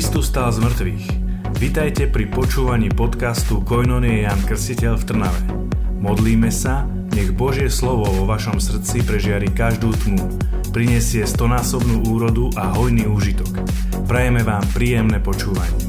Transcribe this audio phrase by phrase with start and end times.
[0.00, 1.04] Kristus stal z mŕtvych.
[1.60, 5.40] Vitajte pri počúvaní podcastu Koinonie Jan Krstiteľ v Trnave.
[6.00, 10.24] Modlíme sa, nech Božie slovo vo vašom srdci prežiari každú tmu,
[10.72, 13.52] prinesie stonásobnú úrodu a hojný úžitok.
[14.08, 15.84] Prajeme vám príjemné počúvanie.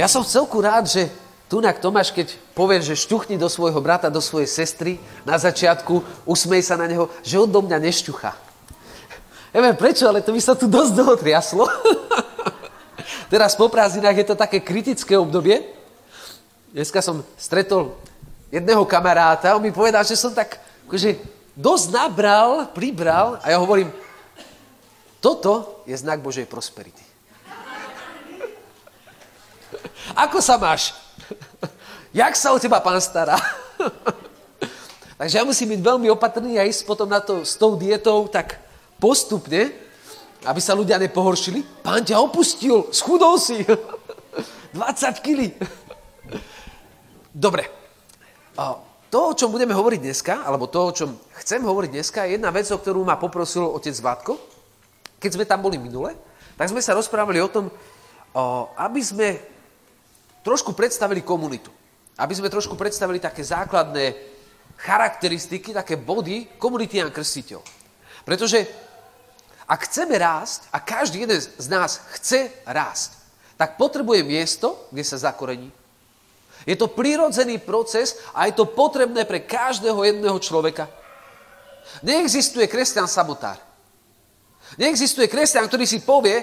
[0.00, 1.12] Ja som celku rád, že
[1.54, 6.66] Tunak Tomáš, keď povie, že šťuchni do svojho brata, do svojej sestry na začiatku, usmej
[6.66, 8.34] sa na neho, že on do mňa nešťucha.
[9.54, 11.70] Neviem prečo, ale to by sa tu dosť dlho triaslo.
[13.30, 15.62] Teraz po prázdninách je to také kritické obdobie.
[16.74, 18.02] Dneska som stretol
[18.50, 20.58] jedného kamaráta, on mi povedal, že som tak
[20.90, 21.22] akože
[21.54, 23.94] dosť nabral, pribral a ja hovorím,
[25.22, 27.06] toto je znak Božej prosperity.
[30.26, 31.03] Ako sa máš?
[32.20, 33.38] Jak sa o teba pán stará?
[35.18, 38.58] Takže ja musím byť veľmi opatrný a ísť potom na to s tou dietou tak
[38.98, 39.70] postupne,
[40.44, 41.84] aby sa ľudia nepohoršili.
[41.86, 43.62] Pán ťa opustil, schudol si.
[44.74, 45.40] 20 kg.
[47.30, 47.70] Dobre.
[49.14, 52.50] To, o čom budeme hovoriť dneska, alebo to, o čom chcem hovoriť dneska, je jedna
[52.50, 54.34] vec, o ktorú ma poprosil otec Vládko.
[55.22, 56.18] Keď sme tam boli minule,
[56.58, 57.70] tak sme sa rozprávali o tom,
[58.74, 59.38] aby sme
[60.44, 61.72] trošku predstavili komunitu
[62.18, 64.14] aby sme trošku predstavili také základné
[64.78, 67.60] charakteristiky, také body komunity Jan Krstiteľ.
[68.22, 68.62] Pretože
[69.66, 73.16] ak chceme rásť, a každý jeden z nás chce rásť,
[73.58, 75.70] tak potrebuje miesto, kde sa zakorení.
[76.64, 80.88] Je to prírodzený proces a je to potrebné pre každého jedného človeka.
[82.00, 83.60] Neexistuje kresťan samotár.
[84.80, 86.40] Neexistuje kresťan, ktorý si povie,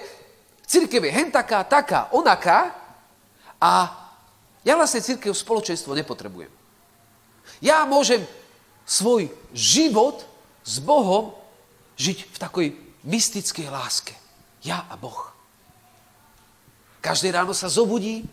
[0.63, 2.80] církev je hen taká, taká, onaká
[3.61, 3.93] a
[4.65, 6.49] ja vlastne církev spoločenstvo nepotrebujem.
[7.61, 8.25] Ja môžem
[8.85, 10.25] svoj život
[10.65, 11.37] s Bohom
[11.97, 12.65] žiť v takoj
[13.05, 14.13] mystickej láske.
[14.65, 15.29] Ja a Boh.
[17.01, 18.25] Každé ráno sa zobudím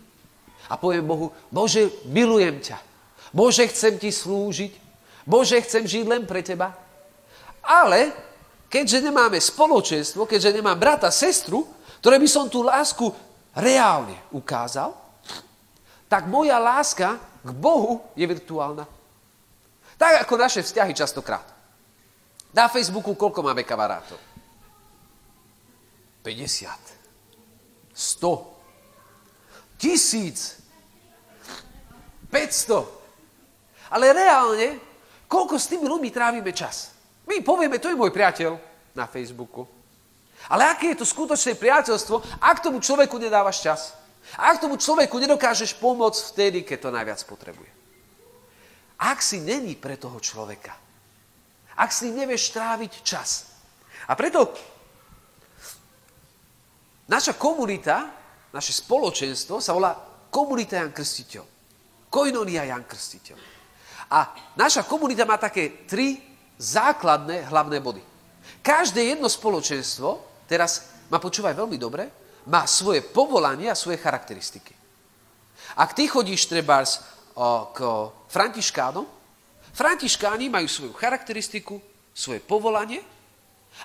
[0.69, 2.77] a poviem Bohu, Bože, milujem ťa.
[3.33, 4.73] Bože, chcem ti slúžiť.
[5.25, 6.77] Bože, chcem žiť len pre teba.
[7.65, 8.13] Ale
[8.69, 11.65] keďže nemáme spoločenstvo, keďže nemám brata, sestru,
[12.05, 13.09] ktoré by som tú lásku
[13.57, 15.08] reálne ukázal,
[16.09, 18.89] tak moja láska k Bohu je virtuálna.
[20.01, 21.45] Tak ako naše vzťahy častokrát.
[22.57, 24.17] Na Facebooku koľko máme kamarátov?
[26.25, 27.93] 50.
[27.93, 29.79] 100.
[29.79, 30.57] Tisíc.
[32.33, 33.93] 500.
[33.93, 34.81] Ale reálne,
[35.29, 36.93] koľko s tými ľuďmi trávime čas?
[37.29, 38.57] My povieme, to je môj priateľ
[38.97, 39.69] na Facebooku.
[40.49, 43.81] Ale aké je to skutočné priateľstvo, ak tomu človeku nedávaš čas?
[44.37, 47.71] A ak tomu človeku nedokážeš pomôcť vtedy, keď to najviac potrebuje.
[48.99, 50.75] Ak si není pre toho človeka.
[51.79, 53.55] Ak s ním nevieš tráviť čas.
[54.11, 54.51] A preto
[57.07, 58.11] naša komunita,
[58.51, 59.95] naše spoločenstvo sa volá
[60.29, 61.45] komunita Jan Krstiteľ.
[62.11, 63.39] Koinonia Jan Krstiteľ.
[64.11, 66.19] A naša komunita má také tri
[66.59, 68.03] základné hlavné body.
[68.65, 72.11] Každé jedno spoločenstvo, teraz ma počúvaj veľmi dobre,
[72.49, 74.73] má svoje povolanie a svoje charakteristiky.
[75.77, 77.05] Ak ty chodíš trebárs
[77.77, 77.79] k
[78.33, 79.05] františkánom,
[79.77, 81.79] františkáni majú svoju charakteristiku,
[82.17, 83.05] svoje povolanie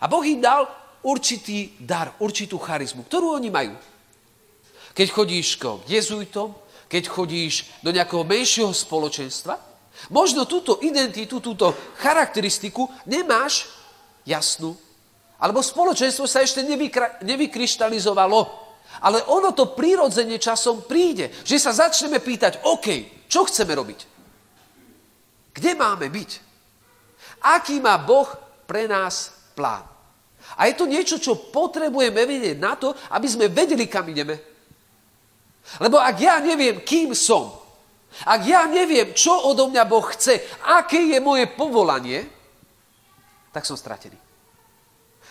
[0.02, 0.66] a Boh im dal
[1.06, 3.76] určitý dar, určitú charizmu, ktorú oni majú.
[4.96, 6.56] Keď chodíš k jezuitom,
[6.88, 9.60] keď chodíš do nejakého menšieho spoločenstva,
[10.10, 13.70] možno túto identitu, túto charakteristiku nemáš
[14.26, 14.74] jasnú,
[15.44, 18.64] alebo spoločenstvo sa ešte nevykra- nevykryštalizovalo.
[19.04, 21.28] Ale ono to prirodzene časom príde.
[21.44, 22.88] Že sa začneme pýtať, OK,
[23.28, 24.00] čo chceme robiť?
[25.52, 26.32] Kde máme byť?
[27.44, 28.32] Aký má Boh
[28.64, 29.84] pre nás plán?
[30.56, 34.40] A je to niečo, čo potrebujeme vedieť na to, aby sme vedeli, kam ideme.
[35.84, 37.52] Lebo ak ja neviem, kým som,
[38.24, 42.24] ak ja neviem, čo odo mňa Boh chce, aké je moje povolanie,
[43.52, 44.16] tak som stratený.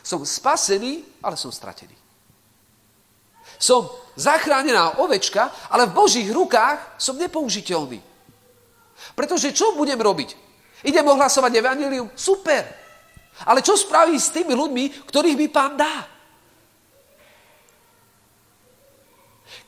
[0.03, 1.95] Som spasený, ale som stratený.
[3.63, 3.87] Som
[4.19, 8.03] zachránená ovečka, ale v Božích rukách som nepoužiteľný.
[9.15, 10.35] Pretože čo budem robiť?
[10.83, 12.11] Idem ohlasovať evanilium?
[12.19, 12.67] Super.
[13.47, 16.11] Ale čo spraví s tými ľuďmi, ktorých mi pán dá?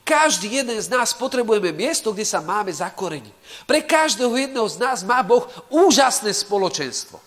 [0.05, 3.65] Každý jeden z nás potrebujeme miesto, kde sa máme zakoreniť.
[3.65, 7.17] Pre každého jedného z nás má Boh úžasné spoločenstvo.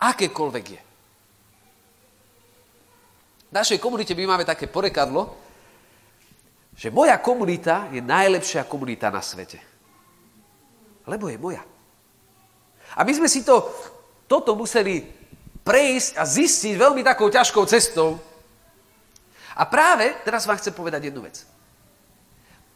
[0.00, 0.80] Akékoľvek je.
[3.50, 5.34] V našej komunite my máme také porekadlo,
[6.78, 9.58] že moja komunita je najlepšia komunita na svete.
[11.02, 11.62] Lebo je moja.
[12.94, 13.66] A my sme si to
[14.30, 15.02] toto museli
[15.66, 18.22] prejsť a zistiť veľmi takou ťažkou cestou.
[19.58, 21.42] A práve, teraz vám chcem povedať jednu vec.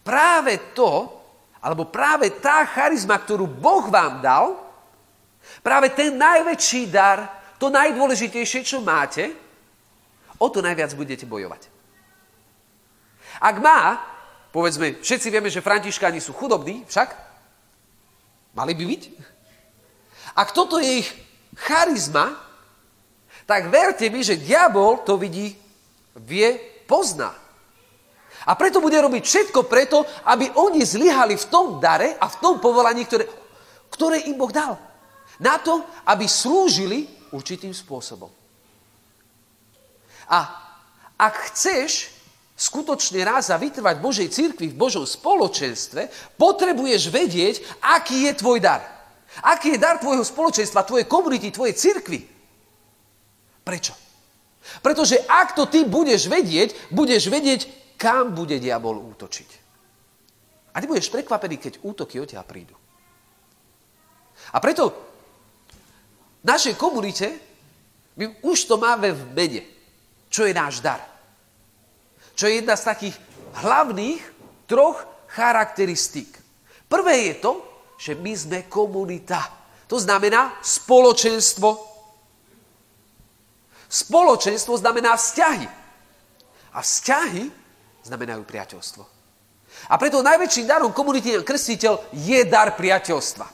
[0.02, 1.06] Práve to,
[1.62, 4.58] alebo práve tá charizma, ktorú Boh vám dal,
[5.62, 7.30] práve ten najväčší dar,
[7.62, 9.43] to najdôležitejšie, čo máte,
[10.38, 11.68] o to najviac budete bojovať.
[13.42, 13.98] Ak má,
[14.54, 17.10] povedzme, všetci vieme, že františkáni sú chudobní, však?
[18.54, 19.02] Mali by byť?
[20.34, 21.08] Ak toto je ich
[21.58, 22.34] charizma,
[23.44, 25.54] tak verte mi, že diabol to vidí,
[26.16, 26.56] vie,
[26.86, 27.34] pozná.
[28.44, 32.60] A preto bude robiť všetko preto, aby oni zlyhali v tom dare a v tom
[32.60, 33.24] povolaní, ktoré,
[33.88, 34.76] ktoré im Boh dal.
[35.40, 38.30] Na to, aby slúžili určitým spôsobom.
[40.28, 40.48] A
[41.18, 42.14] ak chceš
[42.54, 48.58] skutočne raz a vytrvať v Božej cirkvi, v Božom spoločenstve, potrebuješ vedieť, aký je tvoj
[48.62, 48.82] dar.
[49.42, 52.22] Aký je dar tvojho spoločenstva, tvojej komunity, tvojej cirkvi.
[53.66, 53.94] Prečo?
[54.80, 57.60] Pretože ak to ty budeš vedieť, budeš vedieť,
[57.98, 59.50] kam bude diabol útočiť.
[60.74, 62.74] A ty budeš prekvapený, keď útoky od teba prídu.
[64.54, 64.94] A preto
[66.42, 67.34] v našej komunite
[68.14, 69.62] my už to máme v mene,
[70.34, 70.98] čo je náš dar.
[72.34, 73.16] Čo je jedna z takých
[73.62, 74.18] hlavných
[74.66, 76.26] troch charakteristík.
[76.90, 77.52] Prvé je to,
[77.94, 79.38] že my sme komunita.
[79.86, 81.70] To znamená spoločenstvo.
[83.86, 85.70] Spoločenstvo znamená vzťahy.
[86.74, 87.46] A vzťahy
[88.02, 89.02] znamenajú priateľstvo.
[89.86, 93.46] A preto najväčším darom komunity krstiteľ je dar priateľstva.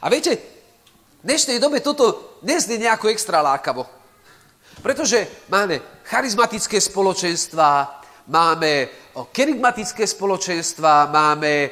[0.00, 0.40] A viete,
[1.20, 4.03] v dnešnej dobe toto neznie nejako extra lákavo.
[4.82, 8.88] Pretože máme charizmatické spoločenstva, máme
[9.30, 11.70] kerigmatické spoločenstva, máme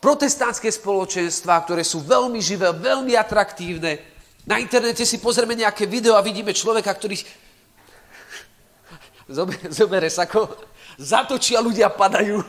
[0.00, 3.98] protestantské spoločenstva, ktoré sú veľmi živé, veľmi atraktívne.
[4.48, 7.20] Na internete si pozrieme nejaké video a vidíme človeka, ktorý
[9.70, 10.50] zobere sa ako
[10.98, 12.40] zatočí a ľudia padajú.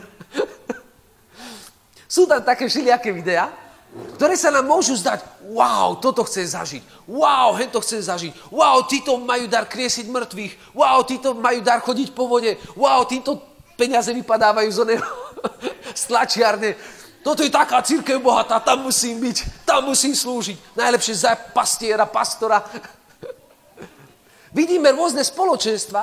[2.12, 3.48] Sú tam také všelijaké videá,
[3.92, 5.20] ktoré sa nám môžu zdať,
[5.52, 11.04] wow, toto chcem zažiť, wow, hento chcem zažiť, wow, títo majú dar kriesiť mŕtvych, wow,
[11.04, 13.36] títo majú dar chodiť po vode, wow, títo
[13.76, 15.06] peniaze vypadávajú z oného
[16.08, 16.72] stlačiarne.
[17.20, 20.74] Toto je taká církev bohatá, tam musím byť, tam musím slúžiť.
[20.74, 22.64] Najlepšie za pastiera, pastora.
[24.56, 26.02] Vidíme rôzne spoločenstva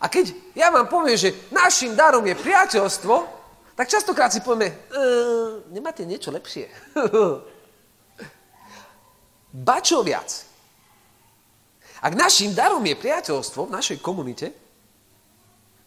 [0.00, 3.37] a keď ja vám poviem, že našim darom je priateľstvo,
[3.78, 4.76] tak častokrát si povieme, e,
[5.70, 6.66] nemáte niečo lepšie.
[9.70, 10.26] ba čo viac.
[12.02, 14.50] Ak našim darom je priateľstvo v našej komunite,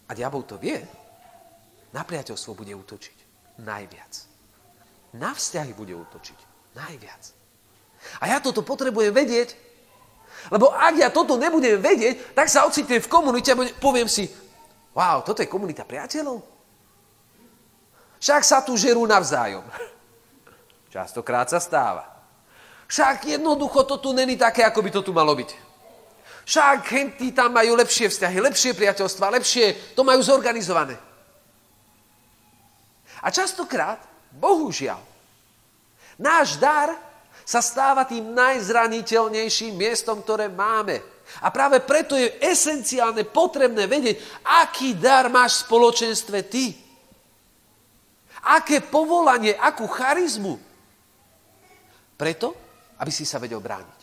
[0.08, 0.80] a diabol to vie,
[1.92, 3.18] na priateľstvo bude útočiť
[3.64, 4.14] najviac.
[5.20, 6.40] Na vzťahy bude útočiť
[6.76, 7.24] najviac.
[8.24, 9.56] A ja toto potrebujem vedieť,
[10.52, 14.28] lebo ak ja toto nebudem vedieť, tak sa ocitnem v komunite a poviem si,
[14.96, 16.51] wow, toto je komunita priateľov?
[18.22, 19.66] Však sa tu žerú navzájom.
[20.94, 22.06] Častokrát sa stáva.
[22.86, 25.50] Však jednoducho to tu není také, ako by to tu malo byť.
[26.46, 31.00] Však henty tam majú lepšie vzťahy, lepšie priateľstva, lepšie, to majú zorganizované.
[33.22, 34.02] A častokrát,
[34.34, 35.00] bohužiaľ,
[36.18, 36.92] náš dar
[37.46, 41.00] sa stáva tým najzraniteľnejším miestom, ktoré máme.
[41.40, 46.81] A práve preto je esenciálne potrebné vedieť, aký dar máš v spoločenstve ty.
[48.42, 50.58] Aké povolanie, akú charizmu.
[52.18, 52.54] Preto,
[52.98, 54.02] aby si sa vedel brániť.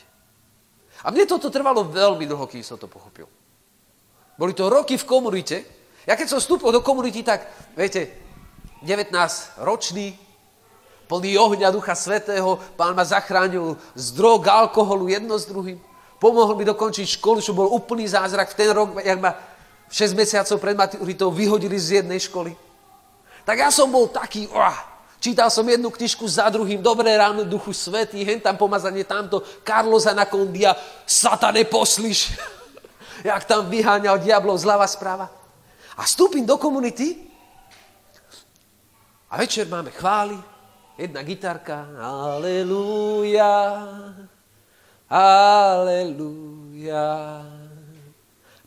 [1.06, 3.30] A mne toto trvalo veľmi dlho, kým som to pochopil.
[4.38, 5.56] Boli to roky v komunite.
[6.06, 8.10] Ja keď som vstúpil do komunity, tak, viete,
[8.82, 9.10] 19
[9.62, 10.14] ročný,
[11.10, 15.78] plný ohňa Ducha Svetého, pán ma zachránil z drog, alkoholu, jedno s druhým.
[16.18, 18.50] Pomohol mi dokončiť školu, čo bol úplný zázrak.
[18.50, 19.38] V ten rok, jak ma
[19.86, 22.67] 6 mesiacov pred maturitou vyhodili z jednej školy.
[23.48, 24.76] Tak ja som bol taký, oh,
[25.16, 30.04] čítal som jednu knižku za druhým, dobré ráno, duchu svetý, hen tam pomazanie tamto, Carlos
[30.04, 30.76] Anacondia,
[31.08, 32.36] satane poslyš.
[33.24, 35.32] Jak tam vyháňal diablov zľava správa.
[35.96, 37.24] A vstúpim do komunity
[39.32, 40.36] a večer máme chvály,
[41.00, 43.48] jedna gitarka, aleluja,
[45.08, 47.08] aleluja.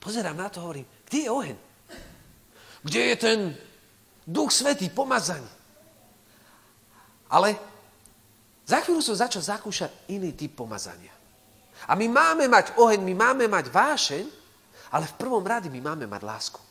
[0.01, 1.57] Pozerám na to, hovorím, kde je oheň?
[2.81, 3.39] Kde je ten
[4.27, 5.49] Duch Svetý, pomazaný.
[7.31, 7.55] Ale
[8.67, 11.11] za chvíľu som začal zakúšať iný typ pomazania.
[11.87, 14.25] A my máme mať oheň, my máme mať vášeň,
[14.91, 16.61] ale v prvom rade my máme mať lásku.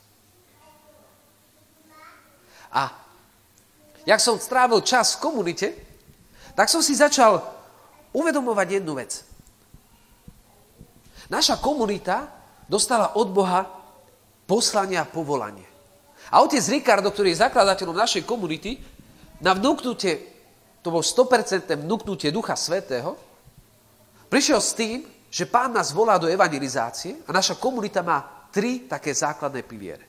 [2.71, 2.95] A
[4.07, 5.69] jak som strávil čas v komunite,
[6.55, 7.43] tak som si začal
[8.15, 9.27] uvedomovať jednu vec.
[11.31, 12.27] Naša komunita
[12.67, 13.67] dostala od Boha
[14.47, 15.70] poslanie a povolanie.
[16.31, 18.79] A otec Ricardo, ktorý je zakladateľom našej komunity,
[19.43, 20.31] na vnúknutie,
[20.81, 23.19] to bol 100% vnúknutie Ducha Svetého,
[24.31, 29.15] prišiel s tým, že pán nás volá do evangelizácie a naša komunita má tri také
[29.15, 30.05] základné piliere.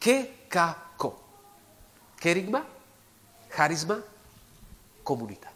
[0.00, 1.10] Ke, ka, ko.
[2.16, 2.64] Kerigma,
[3.52, 4.00] charizma,
[5.04, 5.52] komunita.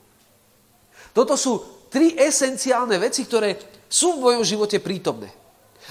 [1.16, 3.56] Toto sú tri esenciálne veci, ktoré
[3.88, 5.32] sú v mojom živote prítomné.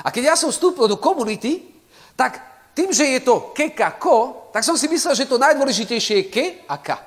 [0.05, 1.65] A keď ja som vstúpil do komunity,
[2.13, 6.15] tak tým, že je to ke, ka, ko, tak som si myslel, že to najdôležitejšie
[6.20, 7.00] je ke a ka.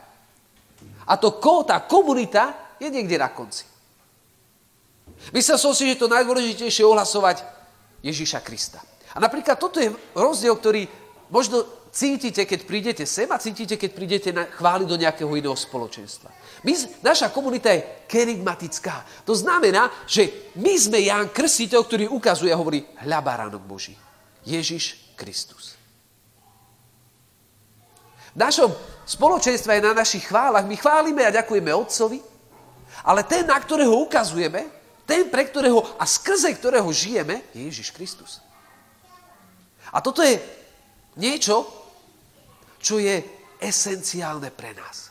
[1.05, 3.69] A to ko, tá komunita, je niekde na konci.
[5.35, 7.45] Myslel som si, že to najdôležitejšie je ohlasovať
[8.01, 8.81] Ježíša Krista.
[9.13, 10.87] A napríklad toto je rozdiel, ktorý
[11.29, 16.31] možno cítite, keď prídete sem a cítite, keď prídete na, chváliť do nejakého iného spoločenstva.
[16.63, 16.73] My,
[17.03, 19.25] naša komunita je kerigmatická.
[19.27, 23.95] To znamená, že my sme Ján Krstiteľ, ktorý ukazuje a hovorí, hľa baránok Boží.
[24.47, 25.75] Ježiš Kristus.
[28.33, 28.71] V našom
[29.03, 32.23] spoločenstve aj na našich chválach my chválime a ďakujeme Otcovi,
[33.03, 34.71] ale ten, na ktorého ukazujeme,
[35.03, 38.39] ten, pre ktorého a skrze ktorého žijeme, je Ježiš Kristus.
[39.91, 40.39] A toto je
[41.19, 41.67] niečo,
[42.79, 43.19] čo je
[43.59, 45.11] esenciálne pre nás.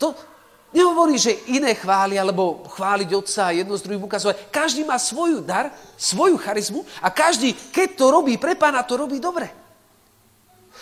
[0.00, 0.16] To
[0.70, 4.50] nehovorí, že iné chváli, alebo chváliť Otca a jedno z druhým ukazovať.
[4.50, 9.18] Každý má svoju dar, svoju charizmu a každý, keď to robí pre pána, to robí
[9.18, 9.50] dobre.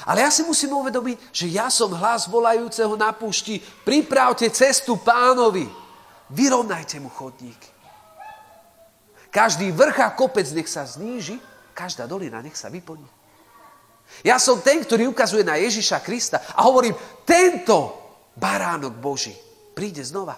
[0.07, 3.59] Ale ja si musím uvedomiť, že ja som hlas volajúceho na púšti.
[3.83, 5.66] Pripravte cestu pánovi.
[6.30, 7.66] Vyrovnajte mu chodníky.
[9.28, 11.37] Každý vrch a kopec nech sa zníži,
[11.75, 13.04] každá dolina nech sa vyplní.
[14.25, 16.97] Ja som ten, ktorý ukazuje na Ježiša Krista a hovorím,
[17.28, 17.92] tento
[18.38, 19.48] baránok Boží
[19.78, 20.35] príde znova.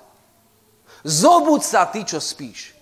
[1.00, 2.76] Zobud sa ty, čo spíš.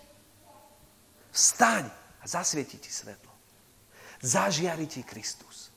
[1.31, 1.87] Vstaň
[2.19, 3.31] a zasvieti ti svetlo.
[4.19, 5.71] Zažiari ti Kristus.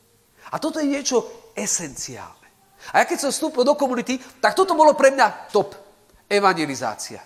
[0.49, 2.49] A toto je niečo esenciálne.
[2.97, 5.77] A ja keď som vstúpil do komunity, tak toto bolo pre mňa top.
[6.25, 7.21] Evangelizácia.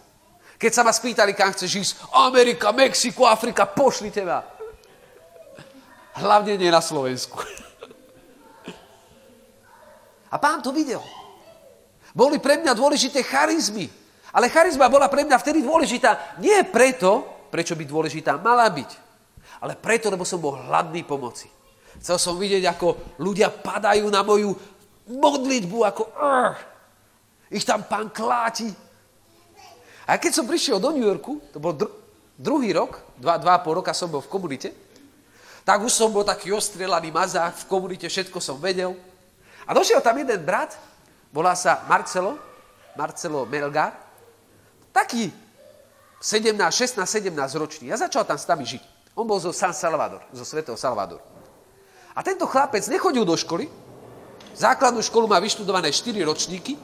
[0.59, 4.43] Keď sa ma spýtali, kam chceš ísť, Amerika, Mexiko, Afrika, pošli teba.
[6.19, 7.39] Hlavne nie na Slovensku.
[10.33, 10.99] A pán to videl.
[12.15, 13.91] Boli pre mňa dôležité charizmy.
[14.31, 18.91] Ale charizma bola pre mňa vtedy dôležitá nie preto, prečo by dôležitá mala byť,
[19.63, 21.47] ale preto, lebo som bol hladný pomoci.
[21.99, 24.51] Chcel som vidieť, ako ľudia padajú na moju
[25.07, 26.55] modlitbu, ako Arr!
[27.47, 28.67] ich tam pán kláti,
[30.05, 31.89] a keď som prišiel do New Yorku, to bol dru-
[32.37, 34.69] druhý rok, dva, dva a pol roka som bol v komunite,
[35.65, 38.93] tak už som bol taký ostrelaný mazák, v komunite všetko som vedel.
[39.65, 40.77] A došiel tam jeden brat,
[41.35, 42.39] volá sa Marcelo,
[42.95, 43.91] Marcelo Melgar,
[44.95, 45.27] taký
[46.23, 47.91] 17, 16, 17 ročný.
[47.91, 49.11] Ja začal tam s nami žiť.
[49.19, 51.19] On bol zo San Salvador, zo svetého Salvador.
[52.15, 53.67] A tento chlapec nechodil do školy,
[54.55, 56.79] základnú školu má vyštudované 4 ročníky,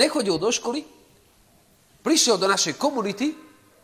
[0.00, 0.88] nechodil do školy,
[2.00, 3.36] prišiel do našej komunity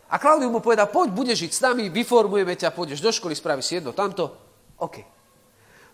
[0.09, 3.65] a Klaudiu mu povedal, poď, budeš žiť s nami, vyformujeme ťa, pôjdeš do školy, spravíš
[3.69, 4.33] si jedno tamto.
[4.81, 5.16] OK.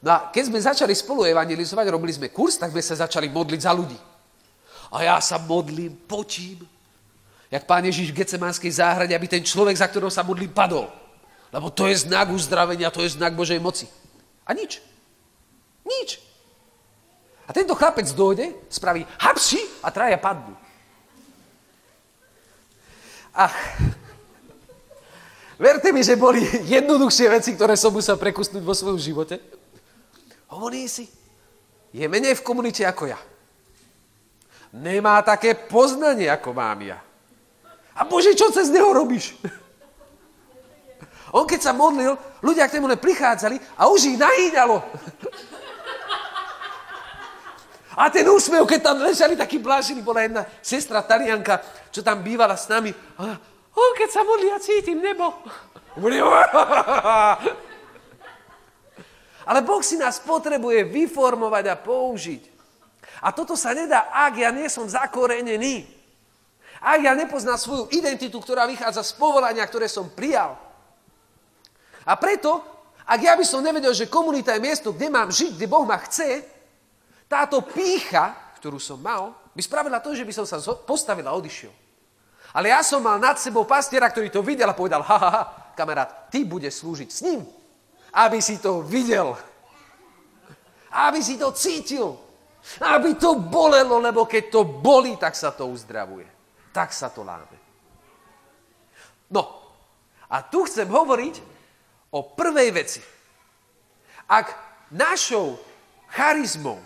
[0.03, 3.61] No a keď sme začali spolu evangelizovať, robili sme kurz, tak sme sa začali modliť
[3.63, 3.95] za ľudí.
[4.91, 6.59] A ja sa modlím, potím,
[7.47, 10.91] jak pán Ježiš v Gecemánskej záhrade, aby ten človek, za ktorého sa modlím, padol.
[11.55, 13.87] Lebo to je znak uzdravenia, to je znak Božej moci.
[14.43, 14.83] A nič.
[15.87, 16.19] Nič.
[17.47, 20.51] A tento chlapec dojde, spraví hapsi a traja padnú.
[23.31, 23.55] Ach,
[25.55, 29.62] verte mi, že boli jednoduchšie veci, ktoré som musel prekusnúť vo svojom živote.
[30.53, 31.09] Hovorí si,
[31.89, 33.17] je menej v komunite ako ja.
[34.69, 37.01] Nemá také poznanie, ako mám ja.
[37.97, 39.33] A Bože, čo cez neho robíš?
[41.33, 42.13] On keď sa modlil,
[42.45, 44.77] ľudia k nemu prichádzali a už ich nahýňalo.
[47.97, 52.57] A ten úsmev, keď tam ležali taký blážený, bola jedna sestra Talianka, čo tam bývala
[52.57, 52.93] s nami.
[53.17, 53.37] A
[53.73, 55.33] on, keď sa modlí, ja cítim nebo.
[59.43, 62.43] Ale Boh si nás potrebuje vyformovať a použiť.
[63.23, 65.87] A toto sa nedá, ak ja nie som zakorenený.
[66.83, 70.59] Ak ja nepoznám svoju identitu, ktorá vychádza z povolania, ktoré som prijal.
[72.03, 72.59] A preto,
[73.07, 75.95] ak ja by som nevedel, že komunita je miesto, kde mám žiť, kde Boh ma
[76.03, 76.43] chce,
[77.31, 81.71] táto pícha, ktorú som mal, by spravila to, že by som sa postavil a odišiel.
[82.53, 85.43] Ale ja som mal nad sebou pastiera, ktorý to videl a povedal, ha, ha, ha,
[85.73, 87.47] kamarát, ty bude slúžiť s ním,
[88.13, 89.33] aby si to videl.
[90.93, 92.13] Aby si to cítil.
[92.79, 96.29] Aby to bolelo, lebo keď to bolí, tak sa to uzdravuje.
[96.71, 97.57] Tak sa to láme.
[99.33, 99.43] No,
[100.29, 101.35] a tu chcem hovoriť
[102.13, 103.01] o prvej veci.
[104.29, 104.53] Ak
[104.93, 105.57] našou
[106.13, 106.77] charizmou,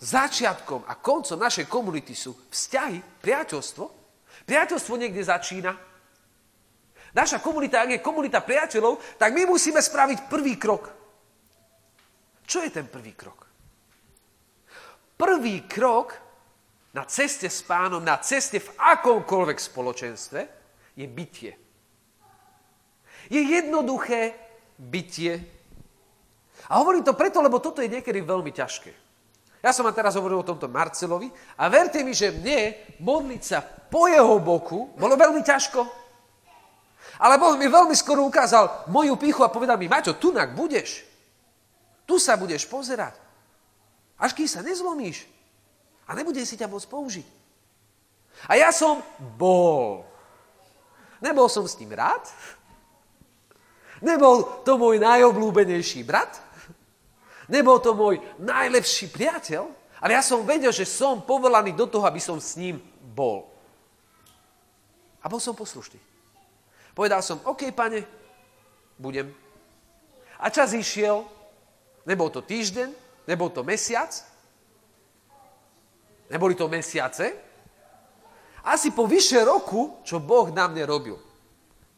[0.00, 3.84] začiatkom a koncom našej komunity sú vzťahy, priateľstvo,
[4.48, 5.76] priateľstvo niekde začína.
[7.10, 10.90] Naša komunita, ak je komunita priateľov, tak my musíme spraviť prvý krok.
[12.46, 13.46] Čo je ten prvý krok?
[15.18, 16.14] Prvý krok
[16.90, 20.40] na ceste s pánom, na ceste v akomkoľvek spoločenstve
[20.98, 21.52] je bytie.
[23.30, 24.34] Je jednoduché
[24.74, 25.38] bytie.
[26.66, 28.90] A hovorím to preto, lebo toto je niekedy veľmi ťažké.
[29.60, 31.28] Ja som vám teraz hovoril o tomto Marcelovi
[31.60, 32.74] a verte mi, že mne
[33.04, 35.99] modliť sa po jeho boku bolo veľmi ťažko.
[37.20, 41.04] Ale Boh mi veľmi skoro ukázal moju pichu a povedal mi, Maťo, tunak budeš.
[42.08, 43.16] Tu sa budeš pozerať.
[44.16, 45.24] Až kým sa nezlomíš.
[46.08, 47.26] A nebude si ťa môcť použiť.
[48.48, 49.04] A ja som
[49.36, 50.04] bol.
[51.20, 52.24] Nebol som s tým rád,
[54.00, 56.40] Nebol to môj najobľúbenejší brat,
[57.52, 59.68] nebol to môj najlepší priateľ,
[60.00, 62.80] ale ja som vedel, že som povolaný do toho, aby som s ním
[63.12, 63.44] bol.
[65.20, 66.00] A bol som poslušný.
[67.00, 68.04] Povedal som, OK, pane,
[69.00, 69.32] budem.
[70.36, 71.24] A čas išiel,
[72.04, 72.92] nebol to týždeň,
[73.24, 74.12] nebol to mesiac,
[76.28, 77.32] neboli to mesiace,
[78.68, 81.16] asi po vyše roku, čo Boh na mne robil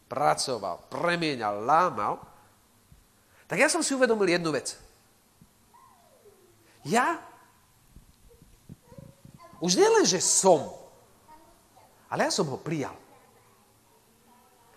[0.06, 2.22] pracoval, premieňal, lámal,
[3.50, 4.78] tak ja som si uvedomil jednu vec.
[6.86, 7.18] Ja
[9.58, 10.70] už nielen, že som,
[12.06, 13.01] ale ja som ho prijal.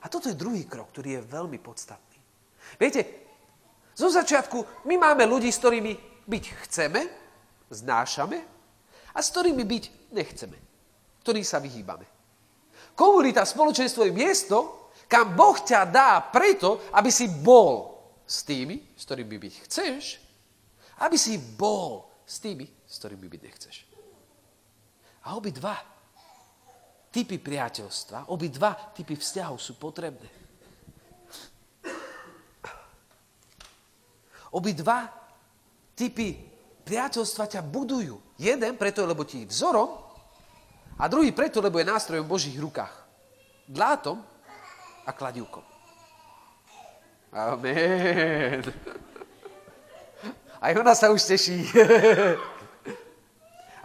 [0.06, 2.22] A toto je druhý krok, ktorý je veľmi podstatný.
[2.78, 3.02] Viete,
[3.98, 5.98] zo začiatku my máme ľudí, s ktorými
[6.30, 7.02] byť chceme,
[7.74, 8.38] znášame
[9.16, 9.84] a s ktorými byť
[10.14, 10.58] nechceme,
[11.26, 12.06] ktorým sa vyhýbame.
[12.94, 17.98] Komunita, spoločenstvo je miesto, kam Boh ťa dá preto, aby si bol
[18.30, 20.22] s tými, s ktorými byť chceš,
[21.02, 23.76] aby si bol s tými, s ktorými byť nechceš.
[25.26, 25.95] A obi dva
[27.16, 30.28] typy priateľstva, obi dva typy vzťahov sú potrebné.
[34.52, 35.08] Obi dva
[35.96, 36.36] typy
[36.84, 38.36] priateľstva ťa budujú.
[38.36, 39.96] Jeden preto, lebo ti je vzorom
[41.00, 42.92] a druhý preto, lebo je nástrojom v Božích rukách.
[43.64, 44.20] Dlátom
[45.08, 45.64] a kladivkom.
[47.32, 48.64] Amen.
[50.60, 51.64] Aj ona sa už teší.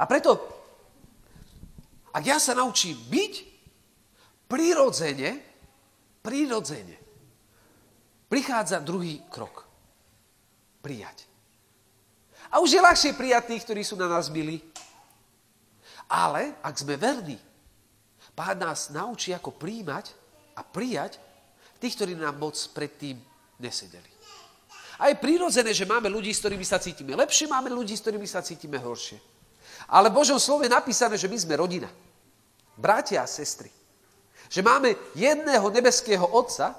[0.01, 0.41] A preto,
[2.11, 3.33] ak ja sa naučím byť
[4.51, 5.31] prirodzene,
[6.23, 6.97] prirodzene,
[8.27, 9.67] prichádza druhý krok.
[10.81, 11.29] Prijať.
[12.51, 14.65] A už je ľahšie prijať tých, ktorí sú na nás milí.
[16.11, 17.39] Ale ak sme verní,
[18.41, 20.17] Pán nás naučí, ako príjmať
[20.57, 21.21] a prijať
[21.77, 23.21] tých, ktorí nám moc predtým
[23.61, 24.09] nesedeli.
[24.97, 28.25] A je prirodzené, že máme ľudí, s ktorými sa cítime lepšie, máme ľudí, s ktorými
[28.25, 29.21] sa cítime horšie.
[29.91, 31.91] Ale v Božom slove je napísané, že my sme rodina.
[32.79, 33.69] Bratia a sestry.
[34.47, 36.79] Že máme jedného nebeského Otca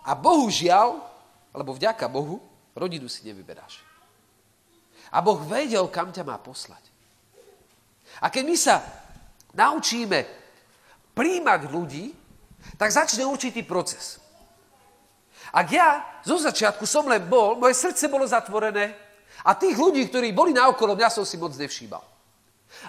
[0.00, 0.96] a bohužiaľ,
[1.52, 2.40] alebo vďaka Bohu,
[2.72, 3.84] rodinu si nevyberáš.
[5.12, 6.80] A Boh vedel, kam ťa má poslať.
[8.24, 8.80] A keď my sa
[9.52, 10.24] naučíme
[11.12, 12.12] príjmať ľudí,
[12.80, 14.18] tak začne určitý proces.
[15.52, 19.05] Ak ja zo začiatku som len bol, moje srdce bolo zatvorené
[19.44, 22.04] a tých ľudí, ktorí boli naokolo mňa, som si moc nevšímal.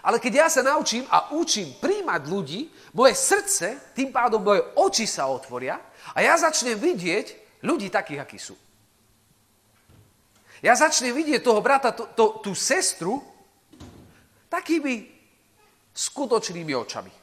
[0.04, 2.60] Ale keď ja sa naučím a učím príjmať ľudí,
[2.94, 5.80] moje srdce, tým pádom moje oči sa otvoria
[6.14, 8.56] a ja začnem vidieť ľudí takých, akí sú.
[10.62, 13.22] Ja začnem vidieť toho brata, to, to, tú sestru
[14.50, 15.06] takými
[15.94, 17.14] skutočnými očami.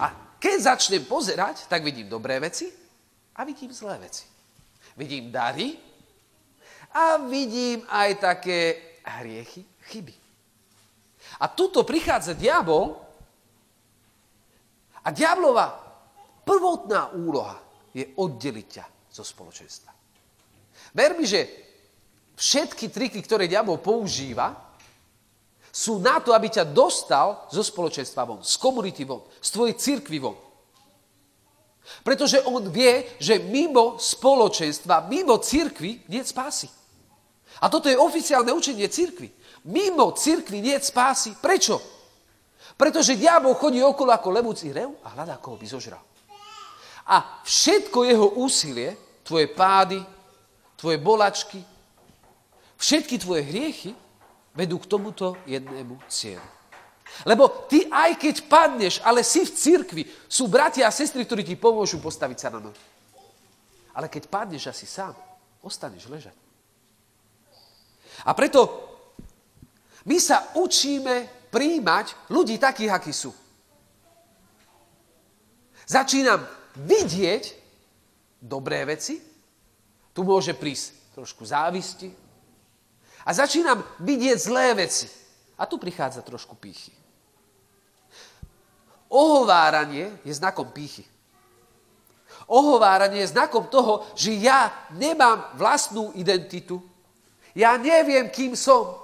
[0.00, 2.72] A keď začnem pozerať, tak vidím dobré veci
[3.36, 4.24] a vidím zlé veci.
[4.96, 5.89] Vidím dary
[6.90, 8.60] a vidím aj také
[9.06, 10.14] hriechy, chyby.
[11.40, 12.98] A tuto prichádza diabol
[15.00, 15.72] a diablova
[16.44, 17.56] prvotná úloha
[17.94, 19.90] je oddeliť ťa zo spoločenstva.
[20.94, 21.46] Ver mi, že
[22.34, 24.74] všetky triky, ktoré diabol používa,
[25.70, 30.18] sú na to, aby ťa dostal zo spoločenstva von, z komunity von, z tvojej cirkvy
[30.18, 30.34] von.
[32.02, 36.68] Pretože on vie, že mimo spoločenstva, mimo cirkvy nie je spásy.
[37.60, 39.28] A toto je oficiálne učenie cirkvy.
[39.68, 41.36] Mimo cirkvy nie spásy.
[41.36, 41.76] Prečo?
[42.80, 46.00] Pretože diabol chodí okolo ako levúci rev a hľadá, koho by zožral.
[47.04, 50.00] A všetko jeho úsilie, tvoje pády,
[50.80, 51.60] tvoje bolačky,
[52.80, 53.92] všetky tvoje hriechy
[54.56, 56.48] vedú k tomuto jednému cieľu.
[57.28, 61.58] Lebo ty aj keď padneš, ale si v cirkvi, sú bratia a sestry, ktorí ti
[61.58, 62.80] pomôžu postaviť sa na nohy.
[63.92, 65.12] Ale keď padneš asi sám,
[65.60, 66.36] ostaneš ležať.
[68.24, 68.60] A preto
[70.04, 73.32] my sa učíme príjmať ľudí takých, akí sú.
[75.84, 76.42] Začínam
[76.78, 77.44] vidieť
[78.38, 79.18] dobré veci,
[80.14, 82.14] tu môže prísť trošku závisti,
[83.24, 85.08] a začínam vidieť zlé veci.
[85.60, 86.92] A tu prichádza trošku pýchy.
[89.10, 91.04] Ohováranie je znakom pýchy.
[92.48, 96.80] Ohováranie je znakom toho, že ja nemám vlastnú identitu.
[97.54, 98.94] Ja neviem, kým som.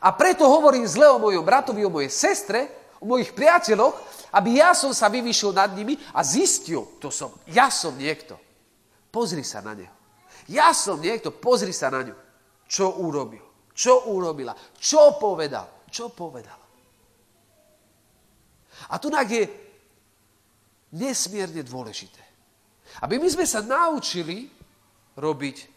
[0.00, 3.94] A preto hovorím zle o mojom bratovi, o mojej sestre, o mojich priateľoch,
[4.34, 8.34] aby ja som sa vyvyšil nad nimi a zistil, to som, ja som niekto.
[9.12, 9.94] Pozri sa na neho.
[10.50, 12.16] Ja som niekto, pozri sa na ňu.
[12.66, 13.44] Čo urobil?
[13.70, 14.56] Čo urobila?
[14.74, 15.86] Čo povedal?
[15.88, 16.58] Čo povedal?
[18.90, 19.44] A tu je
[20.94, 22.22] nesmierne dôležité.
[23.02, 24.50] Aby my sme sa naučili
[25.18, 25.73] robiť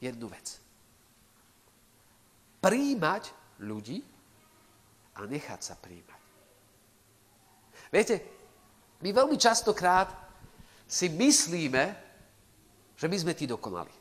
[0.00, 0.56] jednu vec.
[2.60, 3.24] Príjmať
[3.60, 4.00] ľudí
[5.16, 6.20] a nechať sa príjmať.
[7.92, 8.16] Viete,
[9.00, 10.12] my veľmi častokrát
[10.84, 11.84] si myslíme,
[12.96, 13.92] že my sme tí dokonali.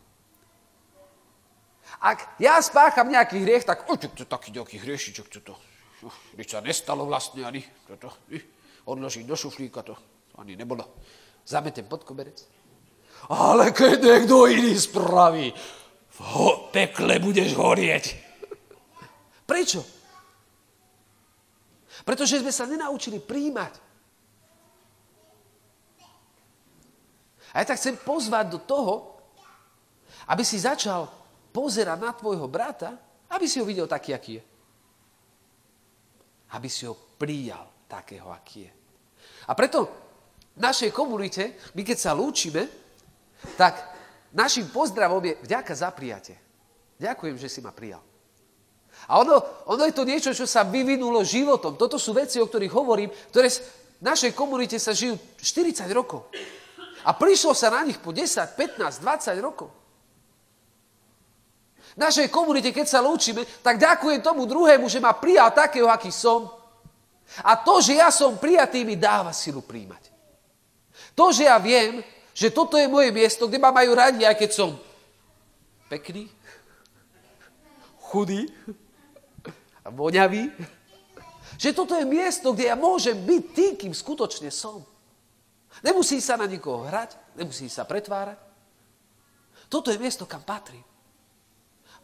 [1.99, 5.57] Ak ja spácham nejaký hriech, tak o, to, to, taký nejaký hriešičok, toto.
[6.39, 7.59] Nič sa nestalo vlastne ani.
[7.87, 8.13] Toto,
[8.87, 9.97] odložím do šuflíka, to
[10.37, 10.85] ani nebolo.
[11.43, 12.39] Zametem pod koberec.
[13.27, 15.51] Ale keď niekto iný spraví,
[16.19, 18.05] ho, pekle budeš horieť.
[19.47, 19.81] Prečo?
[22.03, 23.73] Pretože sme sa nenaučili príjmať.
[27.49, 29.17] A ja tak chcem pozvať do toho,
[30.29, 31.09] aby si začal
[31.49, 32.93] pozerať na tvojho brata,
[33.33, 34.43] aby si ho videl taký, aký je.
[36.53, 38.71] Aby si ho prijal takého, aký je.
[39.49, 39.89] A preto
[40.53, 42.69] v našej komunite, my keď sa lúčime,
[43.57, 43.98] tak
[44.35, 46.37] našim pozdravom je vďaka za prijatie.
[46.99, 48.03] Ďakujem, že si ma prijal.
[49.07, 49.39] A ono,
[49.71, 51.79] ono je to niečo, čo sa vyvinulo životom.
[51.79, 56.27] Toto sú veci, o ktorých hovorím, ktoré v našej komunite sa žijú 40 rokov.
[57.07, 58.27] A prišlo sa na nich po 10,
[58.59, 59.79] 15, 20 rokov
[61.99, 66.47] našej komunite, keď sa lúčime, tak ďakujem tomu druhému, že ma prijal takého, aký som.
[67.43, 70.07] A to, že ja som prijatý, mi dáva silu príjmať.
[71.13, 71.99] To, že ja viem,
[72.39, 74.79] že toto je moje miesto, kde ma majú radi, aj keď som
[75.91, 76.31] pekný,
[77.99, 78.47] chudý
[79.83, 80.47] a voňavý.
[81.59, 84.87] Že toto je miesto, kde ja môžem byť tým, kým skutočne som.
[85.83, 88.39] Nemusí sa na nikoho hrať, nemusí sa pretvárať.
[89.67, 90.87] Toto je miesto, kam patrím.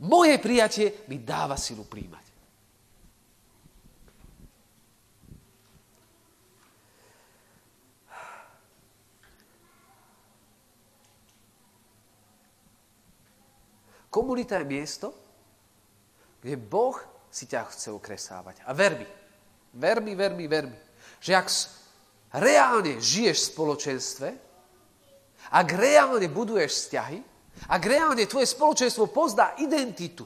[0.03, 2.24] Moje prijatie mi dáva silu príjmať.
[14.15, 15.11] Komunita je miesto,
[16.39, 16.95] kde Boh
[17.27, 18.63] si ťa chce okresávať.
[18.63, 19.07] A ver mi,
[19.75, 19.99] ver
[20.31, 20.79] mi,
[21.19, 21.51] že ak
[22.39, 24.29] reálne žiješ v spoločenstve,
[25.51, 27.19] ak reálne buduješ vzťahy,
[27.67, 30.23] ak reálne tvoje spoločenstvo pozdá identitu,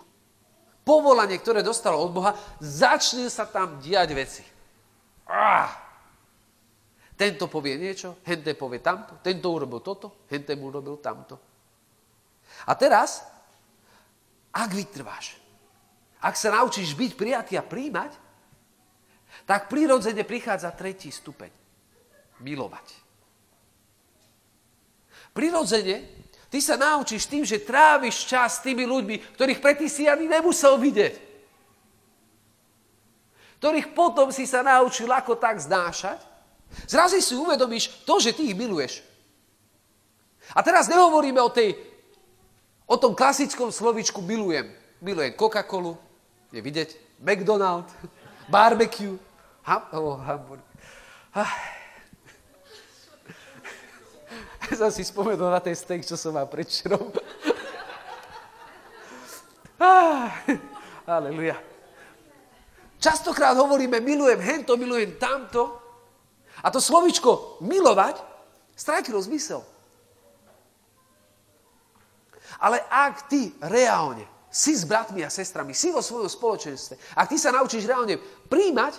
[0.85, 4.45] povolanie, ktoré dostalo od Boha, začne sa tam diať veci.
[5.25, 5.69] Ah!
[7.17, 11.41] Tento povie niečo, hente povie tamto, tento urobil toto, hente mu urobil tamto.
[12.69, 13.25] A teraz,
[14.53, 15.37] ak vytrváš,
[16.19, 18.11] ak sa naučíš byť prijatý a príjmať,
[19.45, 21.53] tak prirodzene prichádza tretí stupeň.
[22.39, 22.87] Milovať.
[25.35, 30.25] Prirodzene Ty sa naučíš tým, že tráviš čas s tými ľuďmi, ktorých predtým si ani
[30.25, 31.29] nemusel vidieť.
[33.61, 36.17] Ktorých potom si sa naučil ako tak znášať.
[36.89, 39.05] Zrazu si uvedomíš to, že ty ich miluješ.
[40.57, 41.77] A teraz nehovoríme o, tej,
[42.89, 44.73] o tom klasickom slovičku milujem.
[44.99, 45.93] Milujem Coca-Colu,
[46.49, 46.89] je vidieť,
[47.21, 47.85] McDonald,
[48.53, 49.21] barbecue,
[49.61, 50.65] ham, oh, hamburger.
[51.29, 51.53] Ah.
[54.79, 57.13] som si spomenul na ten steak, čo som mal predčerom.
[59.77, 60.33] ah,
[61.21, 61.61] aleluja.
[62.99, 65.79] Častokrát hovoríme, milujem hento, milujem tamto.
[66.59, 68.19] A to slovičko milovať
[68.75, 69.63] stratilo zmysel.
[72.59, 77.37] Ale ak ty reálne si s bratmi a sestrami, si vo svojom spoločenstve, ak ty
[77.37, 78.19] sa naučíš reálne
[78.49, 78.93] príjmať,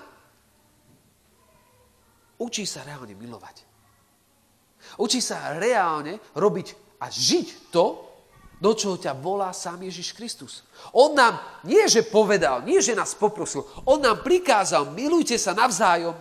[2.41, 3.57] učí sa reálne milovať.
[4.97, 8.11] Učí sa reálne robiť a žiť to,
[8.61, 10.69] do čoho ťa volá sám Ježiš Kristus.
[10.93, 16.13] On nám nie, že povedal, nie, že nás poprosil, on nám prikázal, milujte sa navzájom.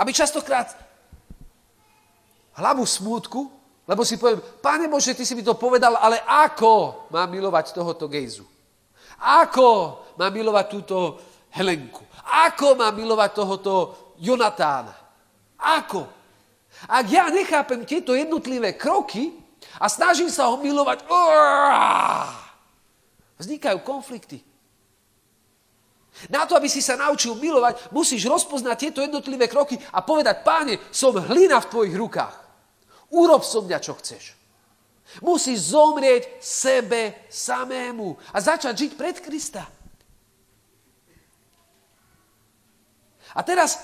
[0.00, 0.72] Aby častokrát
[2.56, 7.26] hlavu smútku, lebo si poviem, Pane Bože, Ty si mi to povedal, ale ako mám
[7.26, 8.46] milovať tohoto gejzu?
[9.18, 9.68] Ako
[10.18, 11.18] mám milovať túto
[11.50, 12.06] Helenku?
[12.46, 13.74] Ako mám milovať tohoto
[14.22, 14.94] Jonatána?
[15.58, 16.06] Ako?
[16.86, 19.34] Ak ja nechápem tieto jednotlivé kroky
[19.78, 21.06] a snažím sa ho milovať,
[23.38, 24.42] vznikajú konflikty.
[26.28, 30.76] Na to, aby si sa naučil milovať, musíš rozpoznať tieto jednotlivé kroky a povedať, páne,
[30.92, 32.41] som hlina v tvojich rukách.
[33.12, 34.32] Urob so mňa, čo chceš.
[35.20, 39.68] Musíš zomrieť sebe samému a začať žiť pred Krista.
[43.36, 43.80] A teraz,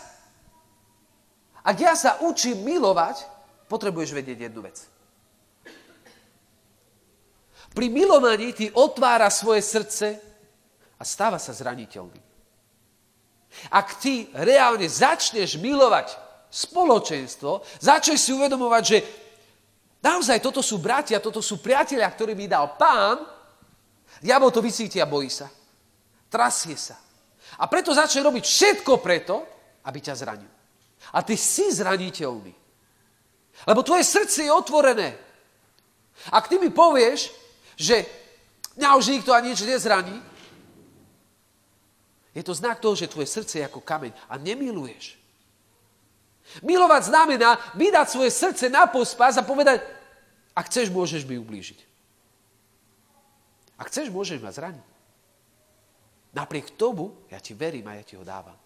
[1.60, 3.28] ak ja sa učím milovať,
[3.68, 4.80] potrebuješ vedieť jednu vec.
[7.76, 10.16] Pri milovaní ty otvára svoje srdce
[10.96, 12.24] a stáva sa zraniteľným.
[13.68, 18.98] Ak ty reálne začneš milovať spoločenstvo, začneš si uvedomovať, že
[20.00, 23.20] naozaj toto sú bratia, toto sú priatelia, ktorí mi dal pán,
[24.24, 25.48] diabol to vycíti a bojí sa.
[26.28, 26.96] Trasie sa.
[27.58, 29.44] A preto začne robiť všetko preto,
[29.84, 30.52] aby ťa zranil.
[31.16, 32.52] A ty si zraniteľný.
[33.64, 35.16] Lebo tvoje srdce je otvorené.
[36.28, 37.32] Ak ty mi povieš,
[37.78, 38.04] že
[38.76, 40.18] mňa už nikto ani nič nezraní,
[42.34, 45.18] je to znak toho, že tvoje srdce je ako kameň a nemiluješ.
[46.64, 49.84] Milovať znamená vydať svoje srdce na pospas a povedať,
[50.56, 51.78] ak chceš, môžeš mi ublížiť.
[53.78, 54.86] Ak chceš, môžeš ma zraniť.
[56.34, 58.56] Napriek tomu, ja ti verím a ja ti ho dávam.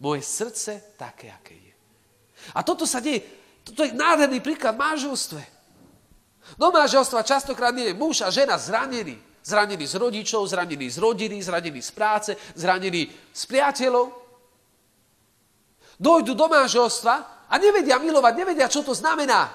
[0.00, 1.74] Moje srdce také, aké je.
[2.52, 3.24] A toto sa deje,
[3.64, 5.40] toto je nádherný príklad manželstve.
[6.54, 9.18] Do manželstva častokrát nie je muž a žena zranený.
[9.46, 14.25] Zranení z rodičov, zranení z rodiny, zranení z práce, zranení z priateľov.
[15.96, 17.14] Dojdu do manželstva
[17.48, 19.48] a nevedia milovať, nevedia, čo to znamená.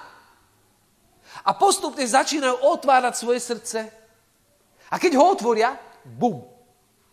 [1.46, 3.80] A postupne začínajú otvárať svoje srdce.
[4.92, 5.72] A keď ho otvoria,
[6.04, 6.44] bum,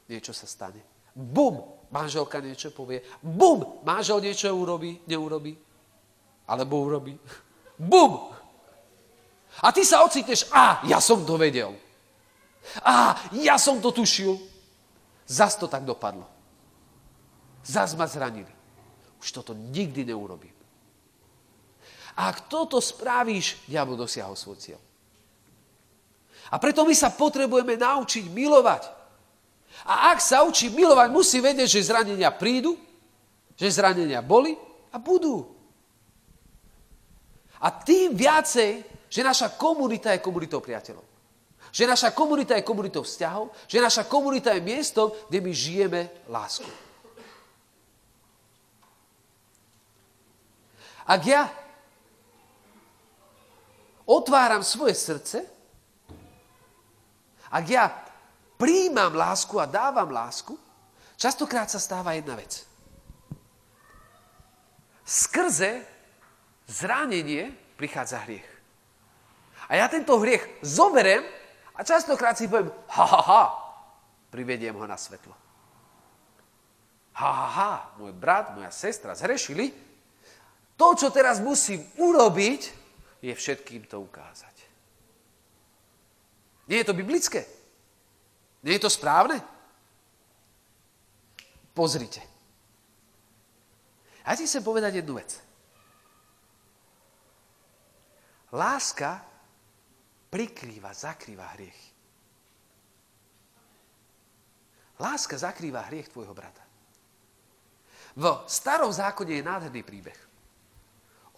[0.09, 0.81] niečo sa stane.
[1.15, 1.61] Bum,
[1.93, 3.05] manželka niečo povie.
[3.21, 5.55] Bum, manžel niečo urobí, neurobí.
[6.49, 7.15] Alebo urobí.
[7.79, 8.33] Bum!
[9.59, 11.73] A ty sa ocitneš, a ja som to vedel.
[12.85, 14.37] A ja som to tušil.
[15.25, 16.25] Zas to tak dopadlo.
[17.65, 18.58] Zas ma zranili.
[19.19, 20.55] Už toto nikdy neurobím.
[22.19, 24.81] A ak toto spravíš, diabol dosiahol svoj cieľ.
[26.51, 28.83] A preto my sa potrebujeme naučiť milovať.
[29.85, 32.75] A ak sa učí milovať, musí vedieť, že zranenia prídu,
[33.55, 34.57] že zranenia boli
[34.91, 35.45] a budú.
[37.59, 41.05] A tým viacej, že naša komunita je komunitou priateľov.
[41.69, 46.88] Že naša komunita je komunitou vzťahov, že naša komunita je miestom, kde my žijeme lásku.
[51.09, 51.49] Ak ja
[54.05, 55.41] otváram svoje srdce,
[57.49, 57.89] ak ja
[58.61, 60.53] príjmam lásku a dávam lásku,
[61.17, 62.61] častokrát sa stáva jedna vec.
[65.01, 65.81] Skrze
[66.69, 68.45] zranenie prichádza hriech.
[69.65, 71.25] A ja tento hriech zoberiem
[71.73, 73.43] a častokrát si poviem, ha, ha, ha,
[74.29, 75.33] privediem ho na svetlo.
[77.17, 79.88] Ha, ha, ha, môj brat, moja sestra zhrešili.
[80.79, 82.61] To, čo teraz musím urobiť,
[83.19, 84.55] je všetkým to ukázať.
[86.71, 87.43] Nie je to biblické?
[88.63, 89.43] Nie je to správne?
[91.75, 92.23] Pozrite.
[94.23, 95.35] Ja ti chcem povedať jednu vec.
[98.55, 99.19] Láska
[100.31, 101.81] prikrýva, zakrýva hriech.
[105.01, 106.63] Láska zakrýva hriech tvojho brata.
[108.15, 110.28] V starom zákone je nádherný príbeh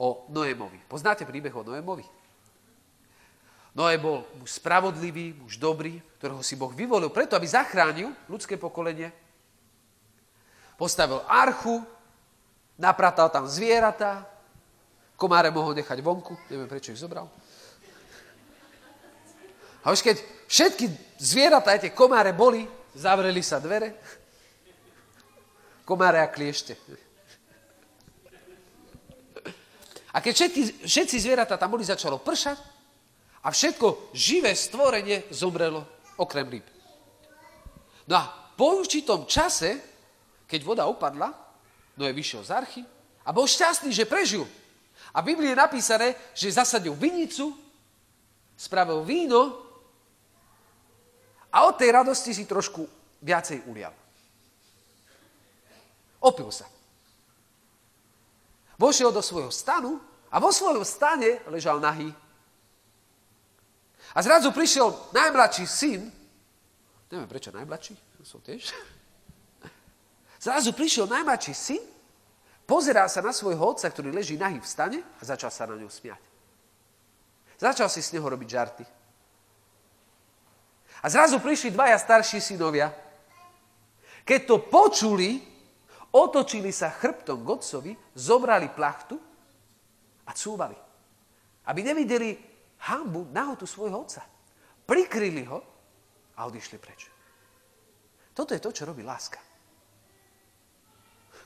[0.02, 0.82] o Noémovi.
[0.90, 2.02] Poznáte príbeh o Noémovi?
[3.78, 9.14] Noé bol muž spravodlivý, muž dobrý, ktorého si Boh vyvolil preto, aby zachránil ľudské pokolenie.
[10.76, 11.80] Postavil archu,
[12.76, 14.26] napratal tam zvieratá,
[15.16, 17.30] komáre mohol nechať vonku, neviem prečo ich zobral.
[19.86, 20.18] A už keď
[20.50, 20.90] všetky
[21.22, 22.66] zvieratá, tie komáre boli,
[22.98, 23.96] zavreli sa dvere,
[25.86, 26.76] komáre a kliešte.
[30.12, 32.60] A keď všetky, všetci zvieratá tam boli, začalo pršať
[33.42, 35.88] a všetko živé stvorenie zomrelo,
[36.20, 36.68] okrem rýb.
[38.06, 39.80] No a po určitom čase,
[40.46, 41.32] keď voda upadla,
[41.96, 42.82] no je vyšiel z archy
[43.24, 44.44] a bol šťastný, že prežil.
[45.16, 47.56] A v Biblii je napísané, že zasadil vinicu,
[48.56, 49.64] spravil víno
[51.52, 52.84] a od tej radosti si trošku
[53.24, 53.96] viacej ulial.
[56.22, 56.70] Opil sa.
[58.82, 62.08] Vošiel do svojho stanu A vo svojom stane ležal nahý.
[64.16, 66.08] A zrazu prišiel najmladší syn,
[67.12, 68.72] neviem prečo najmladší, som tiež.
[70.40, 71.84] Zrazu prišiel najmladší syn,
[72.64, 75.92] pozerá sa na svojho otca, ktorý leží nahý v stane a začal sa na ňu
[75.92, 76.24] smiať.
[77.60, 78.86] Začal si s neho robiť žarty.
[81.04, 82.90] A zrazu prišli dvaja starší synovia.
[84.24, 85.44] Keď to počuli,
[86.12, 89.16] otočili sa chrbtom k otcovi, zobrali plachtu
[90.28, 90.76] a cúvali.
[91.68, 92.36] Aby nevideli
[92.88, 94.24] hambu, nahotu svojho otca.
[94.86, 95.60] Prikryli ho
[96.36, 97.08] a odišli preč.
[98.32, 99.40] Toto je to, čo robí láska.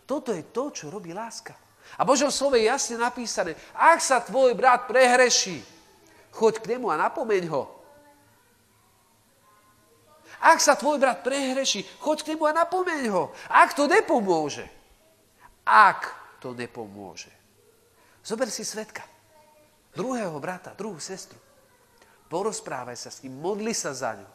[0.05, 1.57] Toto je to, čo robí láska.
[1.97, 5.61] A Božom slove je jasne napísané, ak sa tvoj brat prehreší,
[6.33, 7.69] choď k nemu a napomeň ho.
[10.45, 13.33] Ak sa tvoj brat prehreší, choď k nemu a napomeň ho.
[13.49, 14.69] Ak to nepomôže,
[15.65, 17.33] ak to nepomôže,
[18.25, 19.05] Zober si svetka.
[19.93, 21.37] Druhého brata, druhú sestru.
[22.25, 24.25] Porozprávaj sa s ním, modli sa za ňo.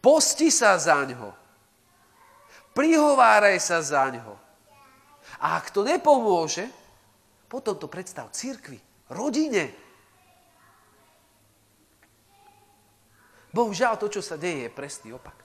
[0.00, 1.36] Posti sa za ňo.
[2.72, 4.32] Prihováraj sa za ňo.
[5.44, 6.64] A ak to nepomôže,
[7.52, 8.80] potom to predstav církvi,
[9.12, 9.68] rodine.
[13.48, 15.36] Bohužiaľ, to, čo sa deje, je presný opak.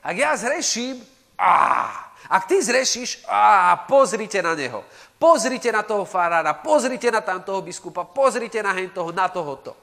[0.00, 1.00] Ak ja zreším,
[1.36, 4.84] á, ak ty zrešíš, á, pozrite na neho.
[5.20, 9.76] Pozrite na toho farára, pozrite na tamtoho biskupa, pozrite na hen toho, na tohoto.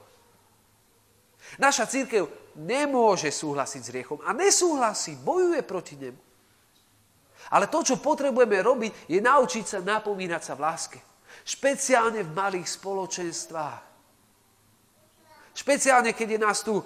[1.58, 2.26] Naša církev
[2.58, 6.20] nemôže súhlasiť s riechom a nesúhlasí, bojuje proti nemu.
[7.48, 10.98] Ale to, čo potrebujeme robiť, je naučiť sa napomínať sa v láske.
[11.48, 13.82] Špeciálne v malých spoločenstvách.
[15.56, 16.76] Špeciálne, keď je nás tu,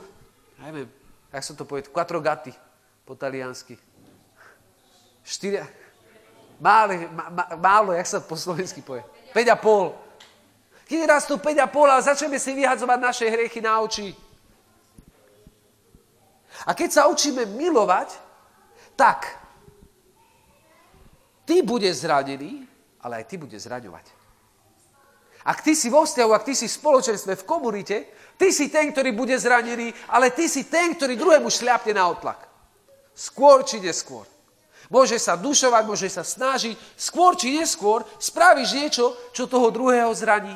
[0.62, 0.88] neviem,
[1.32, 2.54] jak sa to povie, quattro gatti
[3.02, 3.74] po taliansky.
[5.22, 5.66] Štyria.
[6.62, 7.26] Málo, má,
[7.58, 9.02] málo, jak sa po slovensky povie.
[9.34, 9.90] 5 a pol.
[10.86, 14.14] Keď nás tu 5 a pol, ale začneme si vyhadzovať naše hriechy na oči.
[16.62, 18.14] A keď sa učíme milovať,
[18.94, 19.26] tak
[21.42, 22.68] ty bude zranený,
[23.02, 24.21] ale aj ty bude zraňovať.
[25.42, 27.96] Ak ty si vo vzťahu, ak ty si v spoločenstve, v komunite,
[28.38, 32.46] ty si ten, ktorý bude zranený, ale ty si ten, ktorý druhému šľapne na otlak.
[33.10, 34.24] Skôr či neskôr.
[34.92, 40.54] Môže sa dušovať, môže sa snažiť, skôr či neskôr spravíš niečo, čo toho druhého zraní.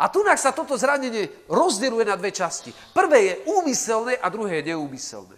[0.00, 2.72] A tu sa toto zranenie rozdeluje na dve časti.
[2.94, 5.36] Prvé je úmyselné a druhé je neúmyselné.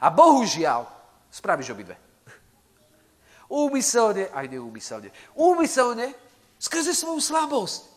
[0.00, 0.88] A bohužiaľ,
[1.28, 1.98] spravíš obidve.
[3.50, 5.12] Úmyselne aj neúmyselne.
[5.36, 6.16] Úmyselne
[6.60, 7.88] skrze svoju slabosť.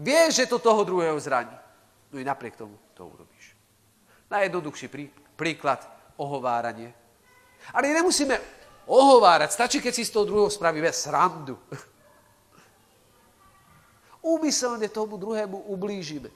[0.00, 1.52] Vieš, že to toho druhého zraní.
[2.08, 3.52] No i napriek tomu to urobíš.
[4.32, 5.84] Najjednoduchší prí, príklad
[6.16, 6.96] ohováranie.
[7.76, 8.40] Ale nemusíme
[8.88, 11.60] ohovárať, stačí, keď si z toho druhého spravíme srandu.
[14.24, 16.32] Úmyselne tomu druhému ublížime.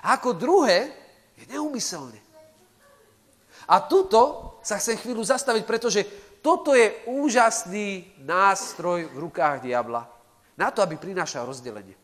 [0.00, 0.88] A ako druhé
[1.36, 2.16] je neúmyselne.
[3.68, 6.00] A tuto sa chcem chvíľu zastaviť, pretože
[6.42, 10.21] toto je úžasný nástroj v rukách diabla
[10.62, 11.98] na to, aby prinášal rozdelenie.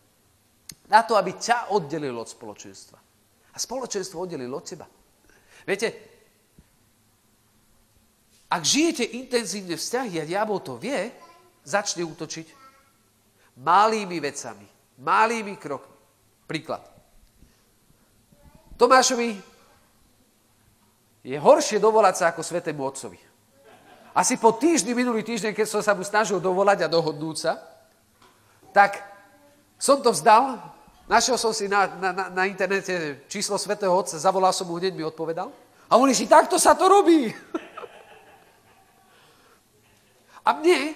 [0.91, 2.99] Na to, aby ťa oddelil od spoločenstva.
[3.55, 4.87] A spoločenstvo oddelilo od teba.
[5.63, 5.89] Viete,
[8.51, 11.15] ak žijete intenzívne vzťahy a diabol to vie,
[11.63, 12.47] začne útočiť
[13.63, 14.67] malými vecami,
[14.99, 15.97] malými krokmi.
[16.49, 16.81] Príklad.
[18.81, 19.37] Tomášovi
[21.29, 23.21] je horšie dovolať sa ako svetému otcovi.
[24.17, 27.78] Asi po týždni, minulý týždeň, keď som sa mu snažil dovolať a dohodnúť sa,
[28.79, 29.03] tak
[29.75, 30.55] som to vzdal,
[31.11, 35.03] našiel som si na, na, na internete číslo svetého otca, zavolal som mu, hneď mi
[35.03, 35.51] odpovedal.
[35.91, 37.35] A on si, takto sa to robí.
[40.47, 40.95] A mne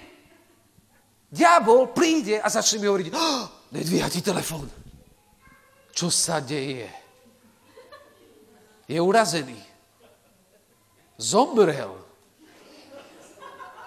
[1.27, 3.43] diabol príde a začne mi hovoriť, oh,
[3.75, 4.71] nedvíha ti telefón.
[5.91, 6.87] Čo sa deje?
[8.87, 9.59] Je urazený.
[11.19, 11.99] Zomrel.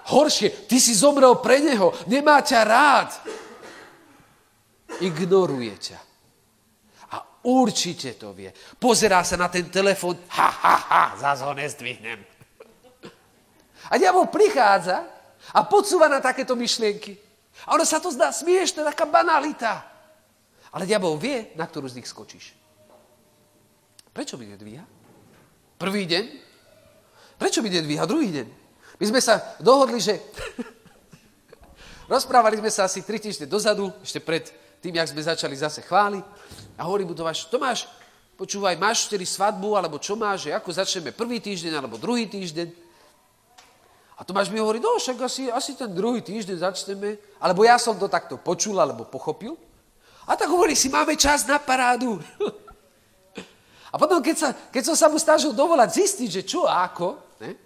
[0.07, 3.11] Horšie, ty si zomrel pre neho, nemá ťa rád.
[5.01, 5.99] Ignoruje ťa.
[7.13, 7.17] A
[7.47, 8.51] určite to vie.
[8.81, 12.19] Pozerá sa na ten telefón, ha, ha, ha, zás ho nezdvihnem.
[13.87, 15.07] A diabol prichádza
[15.55, 17.15] a podsúva na takéto myšlienky.
[17.65, 19.85] A ono sa to zdá smiešne, taká banalita.
[20.75, 22.53] Ale diabol vie, na ktorú z nich skočíš.
[24.13, 24.85] Prečo mi nedvíha?
[25.77, 26.25] Prvý deň?
[27.37, 28.47] Prečo mi nedvíha druhý deň?
[28.97, 30.17] My sme sa dohodli, že...
[32.13, 34.47] Rozprávali sme sa asi tri týždne dozadu, ešte pred
[34.87, 36.23] tým, jak sme začali zase chváliť.
[36.79, 37.91] A hovorím mu Tomáš, Tomáš,
[38.39, 42.71] počúvaj, máš vtedy svadbu, alebo čo máš, že ako začneme prvý týždeň, alebo druhý týždeň.
[44.17, 47.99] A Tomáš mi hovorí, no však asi, asi ten druhý týždeň začneme, alebo ja som
[47.99, 49.59] to takto počul, alebo pochopil.
[50.31, 52.23] A tak hovorí si, máme čas na parádu.
[53.87, 57.17] A potom, keď, sa, keď som sa mu snažil dovolať zistiť, že čo a ako,
[57.41, 57.57] ne,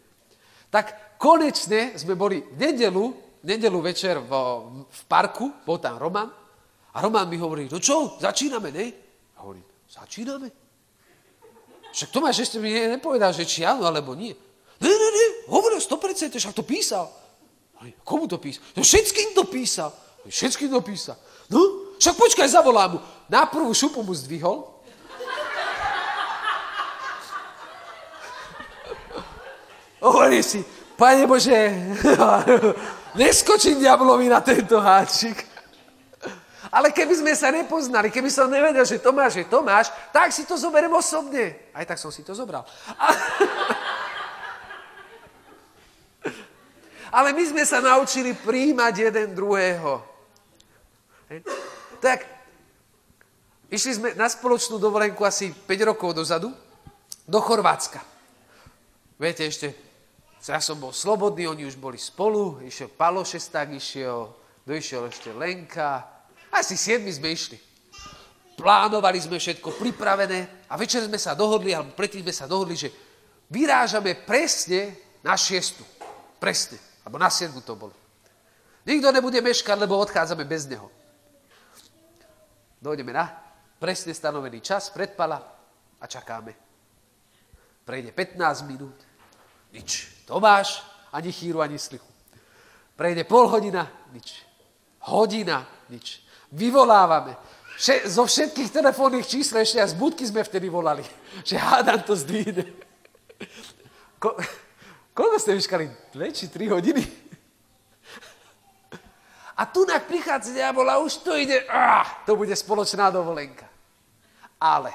[0.70, 3.10] tak konečne sme boli v nedelu,
[3.42, 4.30] nedelu večer v,
[4.86, 6.30] v parku, bol tam Roman,
[6.90, 8.86] a Roman mi hovorí, no čo, začíname, ne?
[9.38, 10.50] A hovorím, začíname?
[11.90, 14.34] Však Tomáš ešte mi nepovedal, že či áno, alebo nie.
[14.80, 17.10] Ne, ne, ne, hovoril 100%, však to písal.
[18.04, 18.62] Komu to písal?
[18.76, 19.92] No všetkým to písal.
[20.28, 21.16] Všetkým to písal.
[21.48, 21.60] No,
[21.96, 23.00] však počkaj, zavolám mu.
[23.28, 24.68] Na prvú šupu mu zdvihol.
[30.04, 30.64] Hovorí si,
[31.00, 31.72] Pane Bože,
[33.20, 35.49] neskočím diablovi na tento háčik.
[36.70, 40.54] Ale keby sme sa nepoznali, keby som nevedel, že Tomáš je Tomáš, tak si to
[40.54, 41.58] zoberiem osobne.
[41.74, 42.62] Aj tak som si to zobral.
[42.94, 43.06] A...
[47.10, 49.98] Ale my sme sa naučili príjmať jeden druhého.
[51.98, 52.22] Tak,
[53.66, 56.54] išli sme na spoločnú dovolenku asi 5 rokov dozadu
[57.26, 57.98] do Chorvátska.
[59.18, 59.74] Viete, ešte,
[60.46, 64.30] ja som bol slobodný, oni už boli spolu, išiel Palo Šesták, išiel,
[64.62, 66.19] doišiel ešte Lenka,
[66.50, 67.58] asi siedmi sme išli.
[68.58, 72.92] Plánovali sme všetko pripravené a večer sme sa dohodli, alebo predtým sme sa dohodli, že
[73.48, 74.94] vyrážame presne
[75.24, 75.80] na šiestu.
[76.36, 76.76] Presne.
[77.06, 77.96] Alebo na 7 to bolo.
[78.84, 80.92] Nikto nebude meškať, lebo odchádzame bez neho.
[82.80, 83.28] Dojdeme na
[83.80, 85.40] presne stanovený čas, predpala
[86.00, 86.52] a čakáme.
[87.84, 88.96] Prejde 15 minút,
[89.72, 90.08] nič.
[90.28, 92.08] Tomáš, ani chýru, ani slichu.
[92.96, 94.44] Prejde pol hodina, nič.
[95.08, 96.20] Hodina, nič.
[96.52, 97.38] Vyvolávame.
[97.80, 101.02] Vše, zo všetkých telefónnych čísel ešte aj z budky sme vtedy volali,
[101.48, 102.66] že hádam to zdvíne.
[104.20, 104.36] Ko,
[105.20, 105.84] Koľko ste vyškali?
[106.16, 107.02] Dve či tri hodiny?
[109.60, 113.68] A tu nak prichádza diabol a už to ide, ah, to bude spoločná dovolenka.
[114.56, 114.88] Ale,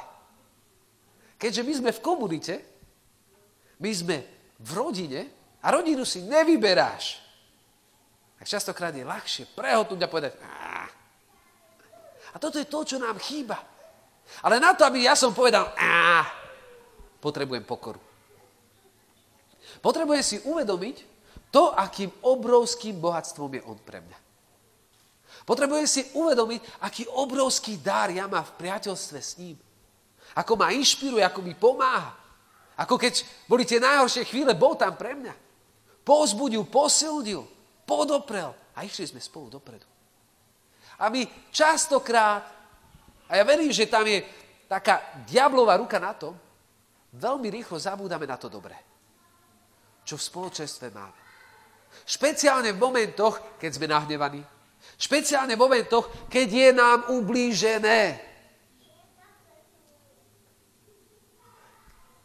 [1.37, 2.53] keďže my sme v komunite,
[3.77, 4.17] my sme
[4.57, 5.21] v rodine
[5.61, 7.21] a rodinu si nevyberáš,
[8.41, 10.84] tak častokrát je ľahšie prehodnúť a povedať, ah.
[12.35, 13.55] A toto je to, čo nám chýba.
[14.43, 16.27] Ale na to, aby ja som povedal, ah,
[17.23, 18.01] potrebujem pokoru.
[19.79, 20.97] Potrebuje si uvedomiť
[21.47, 24.17] to, akým obrovským bohatstvom je on pre mňa.
[25.47, 29.55] Potrebuje si uvedomiť, aký obrovský dar ja mám v priateľstve s ním.
[30.35, 32.17] Ako ma inšpiruje, ako mi pomáha.
[32.75, 35.31] Ako keď boli tie najhoršie chvíle, bol tam pre mňa.
[36.03, 37.47] Pozbudil, posilnil,
[37.87, 39.94] podoprel a išli sme spolu dopredu.
[40.99, 42.43] A my častokrát,
[43.27, 44.23] a ja verím, že tam je
[44.69, 46.35] taká diablová ruka na tom,
[47.15, 48.75] veľmi rýchlo zabúdame na to dobré
[50.05, 51.17] čo v spoločenstve máme.
[52.05, 54.45] Špeciálne v momentoch, keď sme nahnevaní.
[55.01, 58.21] Špeciálne v momentoch, keď je nám ublížené.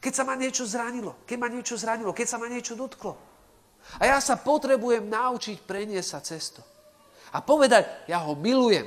[0.01, 3.17] Keď sa ma niečo zranilo, keď ma niečo zranilo, keď sa ma niečo dotklo.
[3.97, 6.61] A ja sa potrebujem naučiť preniesť sa.
[7.31, 8.87] A povedať, ja ho milujem.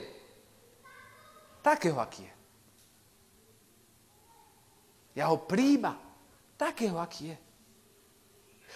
[1.63, 2.33] Takého, aký je.
[5.15, 5.95] Ja ho príjmam.
[6.59, 7.37] Takého, aký je.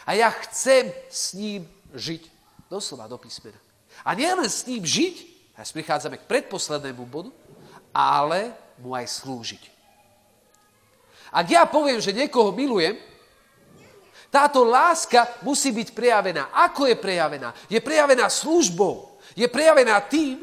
[0.08, 2.32] A ja chcem s ním žiť.
[2.72, 3.58] Doslova do písmena.
[4.04, 5.16] A nie len s ním žiť,
[5.58, 7.34] a prichádzame k predposlednému bodu,
[7.90, 9.64] ale mu aj slúžiť.
[11.34, 12.94] Ak ja poviem, že niekoho milujem,
[14.30, 16.54] táto láska musí byť prejavená.
[16.54, 17.58] Ako je prejavená?
[17.72, 19.17] Je prejavená službou.
[19.38, 20.42] Je prejavená tým,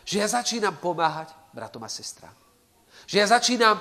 [0.00, 2.32] že ja začínam pomáhať bratom a sestrám.
[3.04, 3.76] Že ja začínam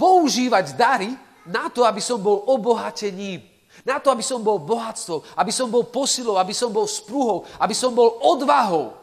[0.00, 1.12] používať dary
[1.44, 3.44] na to, aby som bol obohatením.
[3.84, 7.76] Na to, aby som bol bohatstvom, aby som bol posilou, aby som bol sprúhou, aby
[7.76, 8.96] som bol odvahou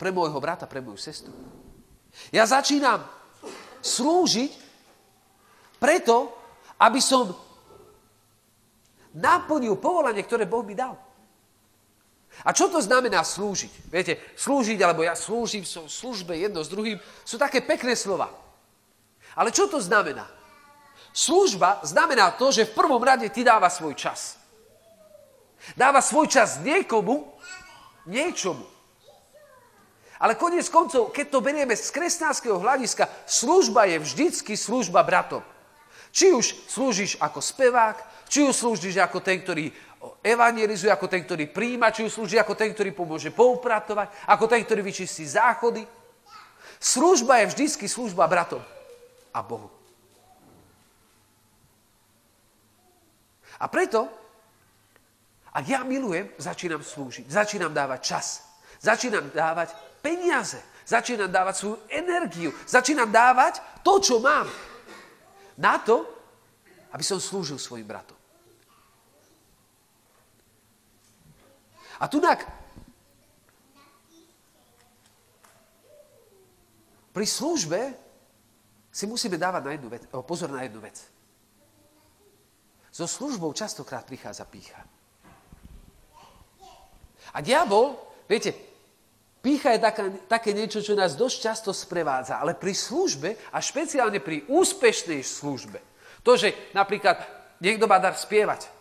[0.00, 1.36] pre môjho brata, pre moju sestru.
[2.32, 3.04] Ja začínam
[3.84, 4.52] slúžiť
[5.76, 6.32] preto,
[6.80, 7.36] aby som
[9.12, 10.96] naplnil povolanie, ktoré Boh mi dal.
[12.44, 13.72] A čo to znamená slúžiť?
[13.88, 18.28] Viete, slúžiť, alebo ja slúžim, som v službe jedno s druhým, sú také pekné slova.
[19.36, 20.28] Ale čo to znamená?
[21.16, 24.36] Služba znamená to, že v prvom rade ty dáva svoj čas.
[25.72, 27.24] Dáva svoj čas niekomu,
[28.04, 28.68] niečomu.
[30.16, 35.44] Ale konec koncov, keď to berieme z kresťanského hľadiska, služba je vždycky služba bratom.
[36.12, 39.68] Či už slúžiš ako spevák, či už slúžiš ako ten, ktorý
[40.22, 44.80] evangelizuje, ako ten, ktorý príjma, či slúži ako ten, ktorý pomôže poupratovať, ako ten, ktorý
[44.84, 45.82] vyčistí záchody.
[46.76, 48.60] Služba je vždycky služba bratom
[49.32, 49.72] a Bohu.
[53.56, 54.04] A preto,
[55.56, 58.44] Ak ja milujem, začínam slúžiť, začínam dávať čas,
[58.76, 59.72] začínam dávať
[60.04, 64.44] peniaze, začínam dávať svoju energiu, začínam dávať to, čo mám.
[65.56, 66.04] Na to,
[66.92, 68.15] aby som slúžil svojim bratom.
[72.00, 72.44] A tunak
[77.16, 77.96] pri službe
[78.92, 81.00] si musíme dávať na jednu vec, pozor na jednu vec.
[82.92, 84.80] So službou častokrát prichádza pícha.
[87.36, 88.56] A diabol, viete,
[89.44, 94.20] pícha je taká, také niečo, čo nás dosť často sprevádza, ale pri službe a špeciálne
[94.24, 95.80] pri úspešnej službe,
[96.24, 97.20] to, že napríklad
[97.60, 98.75] niekto má dar spievať,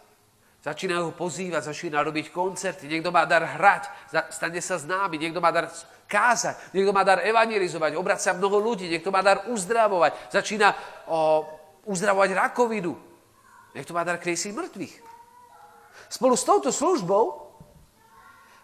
[0.65, 5.53] začína ho pozývať, začína robiť koncerty, niekto má dar hrať, stane sa známy, niekto má
[5.53, 5.69] dar
[6.09, 10.73] kázať, niekto má dar evangelizovať, obrať sa mnoho ľudí, niekto má dar uzdravovať, začína
[11.05, 11.45] o,
[11.85, 12.97] uzdravovať rakovinu,
[13.77, 14.95] niekto má dar kriesiť mŕtvych.
[16.09, 17.45] Spolu s touto službou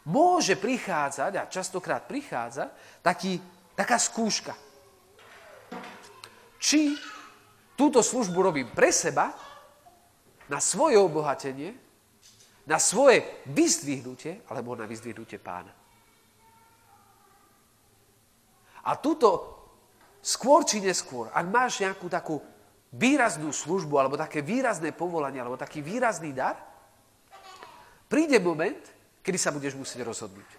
[0.10, 2.74] môže prichádzať, a častokrát prichádza,
[3.06, 3.38] taký,
[3.78, 4.58] taká skúška.
[6.58, 6.98] Či
[7.78, 9.38] túto službu robím pre seba,
[10.52, 11.91] na svoje obohatenie,
[12.66, 15.74] na svoje vyzdvihnutie, alebo na vyzdvihnutie pána.
[18.82, 19.58] A tuto
[20.22, 22.42] skôr či neskôr, ak máš nejakú takú
[22.94, 26.58] výraznú službu, alebo také výrazné povolanie, alebo taký výrazný dar,
[28.06, 28.82] príde moment,
[29.26, 30.50] kedy sa budeš musieť rozhodnúť.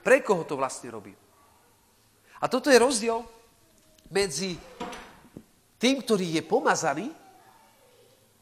[0.00, 1.18] Pre koho to vlastne robím?
[2.40, 3.24] A toto je rozdiel
[4.12, 4.54] medzi
[5.80, 7.08] tým, ktorý je pomazaný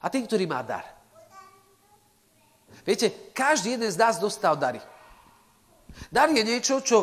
[0.03, 0.94] a tým, ktorý má dar.
[2.85, 4.81] Viete, každý jeden z nás dostal dary.
[6.13, 6.99] Dar je niečo, čo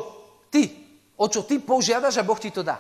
[0.54, 0.70] ty,
[1.18, 2.78] o čo ty požiadaš a Boh ti to dá.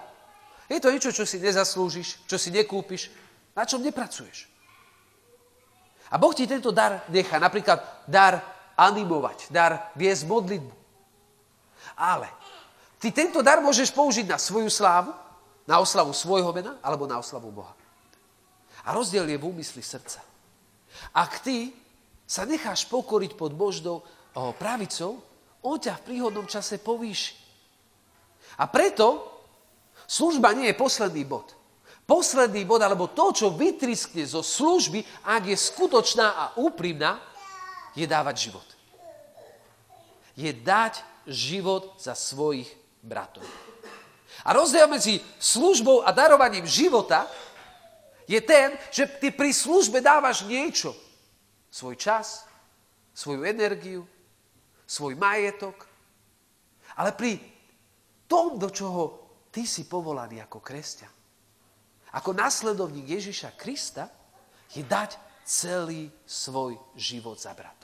[0.69, 3.11] Je to niečo, čo si nezaslúžiš, čo si nekúpiš,
[3.57, 4.47] na čom nepracuješ.
[6.11, 7.39] A Boh ti tento dar nechá.
[7.39, 8.39] Napríklad dar
[8.75, 10.73] animovať, dar viesť modlitbu.
[11.95, 12.27] Ale
[12.99, 15.11] ty tento dar môžeš použiť na svoju slávu,
[15.67, 17.73] na oslavu svojho mena, alebo na oslavu Boha.
[18.83, 20.19] A rozdiel je v úmysli srdca.
[21.15, 21.71] Ak ty
[22.31, 24.07] sa necháš pokoriť pod Božnou
[24.55, 25.19] pravicou,
[25.67, 27.35] on ťa v príhodnom čase povýši.
[28.55, 29.27] A preto
[30.07, 31.51] služba nie je posledný bod.
[32.07, 37.19] Posledný bod, alebo to, čo vytriskne zo služby, ak je skutočná a úprimná,
[37.99, 38.67] je dávať život.
[40.39, 42.71] Je dať život za svojich
[43.03, 43.43] bratov.
[44.47, 47.27] A rozdiel medzi službou a darovaním života
[48.23, 50.95] je ten, že ty pri službe dávaš niečo.
[51.71, 52.45] Svoj čas,
[53.15, 54.03] svoju energiu,
[54.83, 55.87] svoj majetok.
[56.99, 57.39] Ale pri
[58.27, 61.11] tom, do čoho ty si povolaný ako kresťan,
[62.11, 64.11] ako nasledovník Ježiša Krista,
[64.75, 65.15] je dať
[65.47, 67.81] celý svoj život za brat.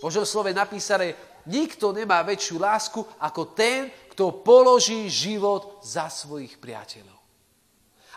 [0.00, 1.12] Božom slove napísané,
[1.44, 7.20] nikto nemá väčšiu lásku ako ten, kto položí život za svojich priateľov.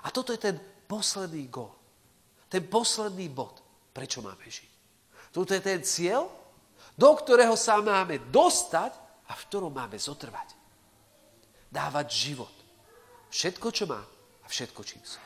[0.04, 0.56] A toto je ten
[0.88, 1.72] posledný gol.
[2.48, 3.62] Ten posledný bod,
[3.94, 4.72] prečo máme žiť.
[5.30, 6.28] Toto je ten cieľ,
[6.98, 8.91] do ktorého sa máme dostať
[9.30, 10.54] a v ktorom máme zotrvať.
[11.74, 12.54] Dávať život.
[13.34, 14.06] Všetko, čo mám
[14.44, 15.22] a všetko, čím som.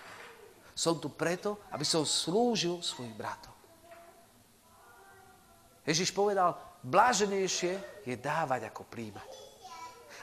[0.77, 3.51] Som tu preto, aby som slúžil svojim bratom.
[5.83, 9.31] Ježiš povedal, bláženejšie je dávať ako príjmať.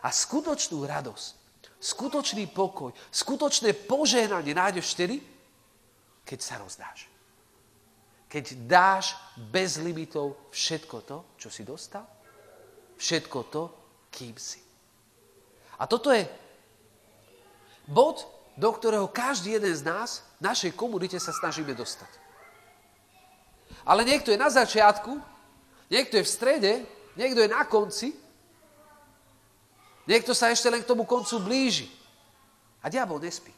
[0.05, 1.33] A skutočnú radosť,
[1.81, 5.21] skutočný pokoj, skutočné požehnanie nájdeš vtedy,
[6.25, 7.14] keď sa rozdáš.
[8.35, 12.03] Keď dáš bez limitov všetko to, čo si dostal,
[12.99, 13.63] všetko to,
[14.11, 14.59] kým si.
[15.79, 16.27] A toto je
[17.87, 18.27] bod,
[18.59, 22.11] do ktorého každý jeden z nás v našej komunite sa snažíme dostať.
[23.87, 25.35] Ale niekto je na začiatku
[25.93, 26.73] Niekto je v strede,
[27.15, 28.17] niekto je na konci,
[30.09, 31.89] niekto sa ešte len k tomu koncu blíži.
[32.85, 33.53] A diabol nespí.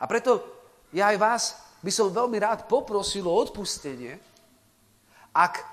[0.00, 0.42] A preto
[0.90, 1.42] ja aj vás
[1.80, 4.20] by som veľmi rád poprosil o odpustenie,
[5.32, 5.64] ak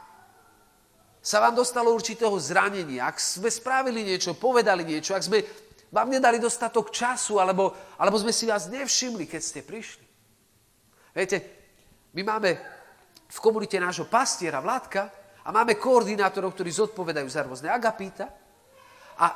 [1.19, 5.43] sa vám dostalo určitého zranenia, ak sme spravili niečo, povedali niečo, ak sme
[5.91, 10.05] vám nedali dostatok času, alebo, alebo sme si vás nevšimli, keď ste prišli.
[11.11, 11.37] Viete,
[12.15, 12.49] my máme
[13.27, 18.27] v komunite nášho pastiera Vládka, a máme koordinátorov, ktorí zodpovedajú za rôzne agapíta.
[19.15, 19.31] A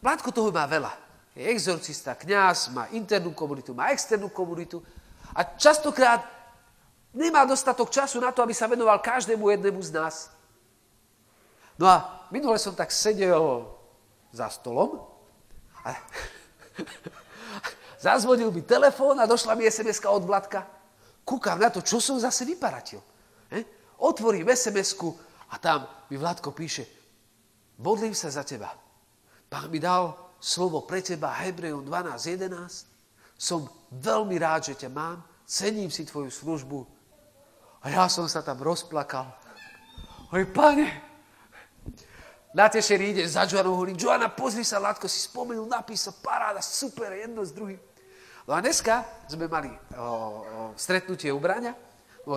[0.00, 0.88] Vládko toho má veľa.
[1.36, 4.80] Je exorcista, kňaz, má internú komunitu, má externú komunitu.
[5.40, 6.20] A častokrát
[7.16, 10.28] nemá dostatok času na to, aby sa venoval každému jednému z nás.
[11.80, 13.64] No a minule som tak sedel
[14.36, 15.00] za stolom
[15.80, 15.96] a
[18.04, 20.68] zazvonil mi telefón a došla mi sms od Vladka.
[21.24, 23.00] Kúkam na to, čo som zase vyparatil.
[23.96, 25.00] otvorím sms
[25.48, 26.84] a tam mi Vládko píše,
[27.80, 28.76] modlím sa za teba.
[29.48, 32.84] Pán mi dal slovo pre teba, Hebrejom 12.11.
[33.40, 36.86] Som veľmi rád, že ťa mám, cením si tvoju službu.
[37.82, 39.26] A ja som sa tam rozplakal.
[40.30, 40.86] Oj, pane,
[42.54, 47.46] Natešený ide za Joanou, hovorím, Joana, pozri sa, Látko si spomenul, napísal, paráda, super, jedno
[47.46, 47.78] s druhým.
[48.46, 50.10] No a dneska sme mali o, o,
[50.74, 51.74] stretnutie u Braňa,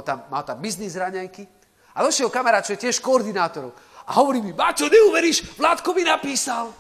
[0.05, 1.49] tam, mal tam biznis raňajky,
[1.93, 3.74] a došiel kamarát, čo je tiež koordinátorov.
[4.05, 6.74] A hovorí mi, Bačo, neuveríš, Vládko mi napísal.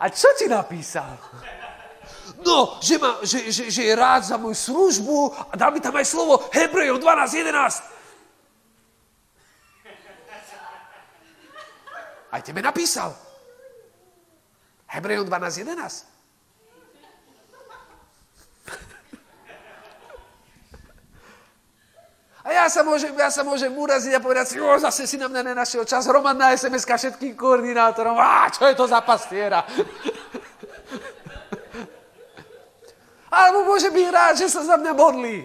[0.00, 1.16] A čo ti napísal?
[2.44, 5.16] No, že, ma, že, že, že je rád za moju službu
[5.50, 7.96] a dal mi tam aj slovo Hebrejov 12.11.
[12.32, 13.16] Aj tebe napísal.
[14.86, 16.15] Hebrejom 12.11.
[22.46, 25.50] A ja sa môžem, ja sa môžem uraziť a povedať si, zase si na mňa
[25.50, 29.66] nenašiel čas, Roman na sms všetkým koordinátorom, a čo je to za pastiera?
[33.34, 35.42] Alebo môže byť rád, že sa za mňa modlí.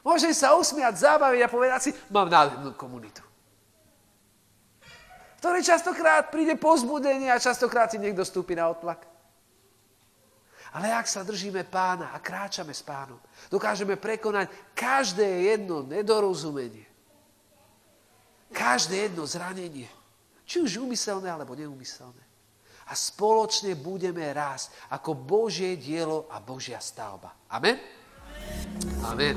[0.00, 3.20] Môže sa usmiať, zabaviť a povedať si, mám nádhernú komunitu
[5.42, 9.11] ktorý častokrát príde pozbudenie a častokrát si niekto stúpi na otlak.
[10.72, 13.20] Ale ak sa držíme pána a kráčame s pánom,
[13.52, 16.88] dokážeme prekonať každé jedno nedorozumenie,
[18.48, 19.88] každé jedno zranenie,
[20.48, 22.24] či už umyselné alebo neumyselné.
[22.88, 27.36] A spoločne budeme rásť ako Božie dielo a Božia stavba.
[27.52, 27.76] Amen?
[29.04, 29.36] Amen.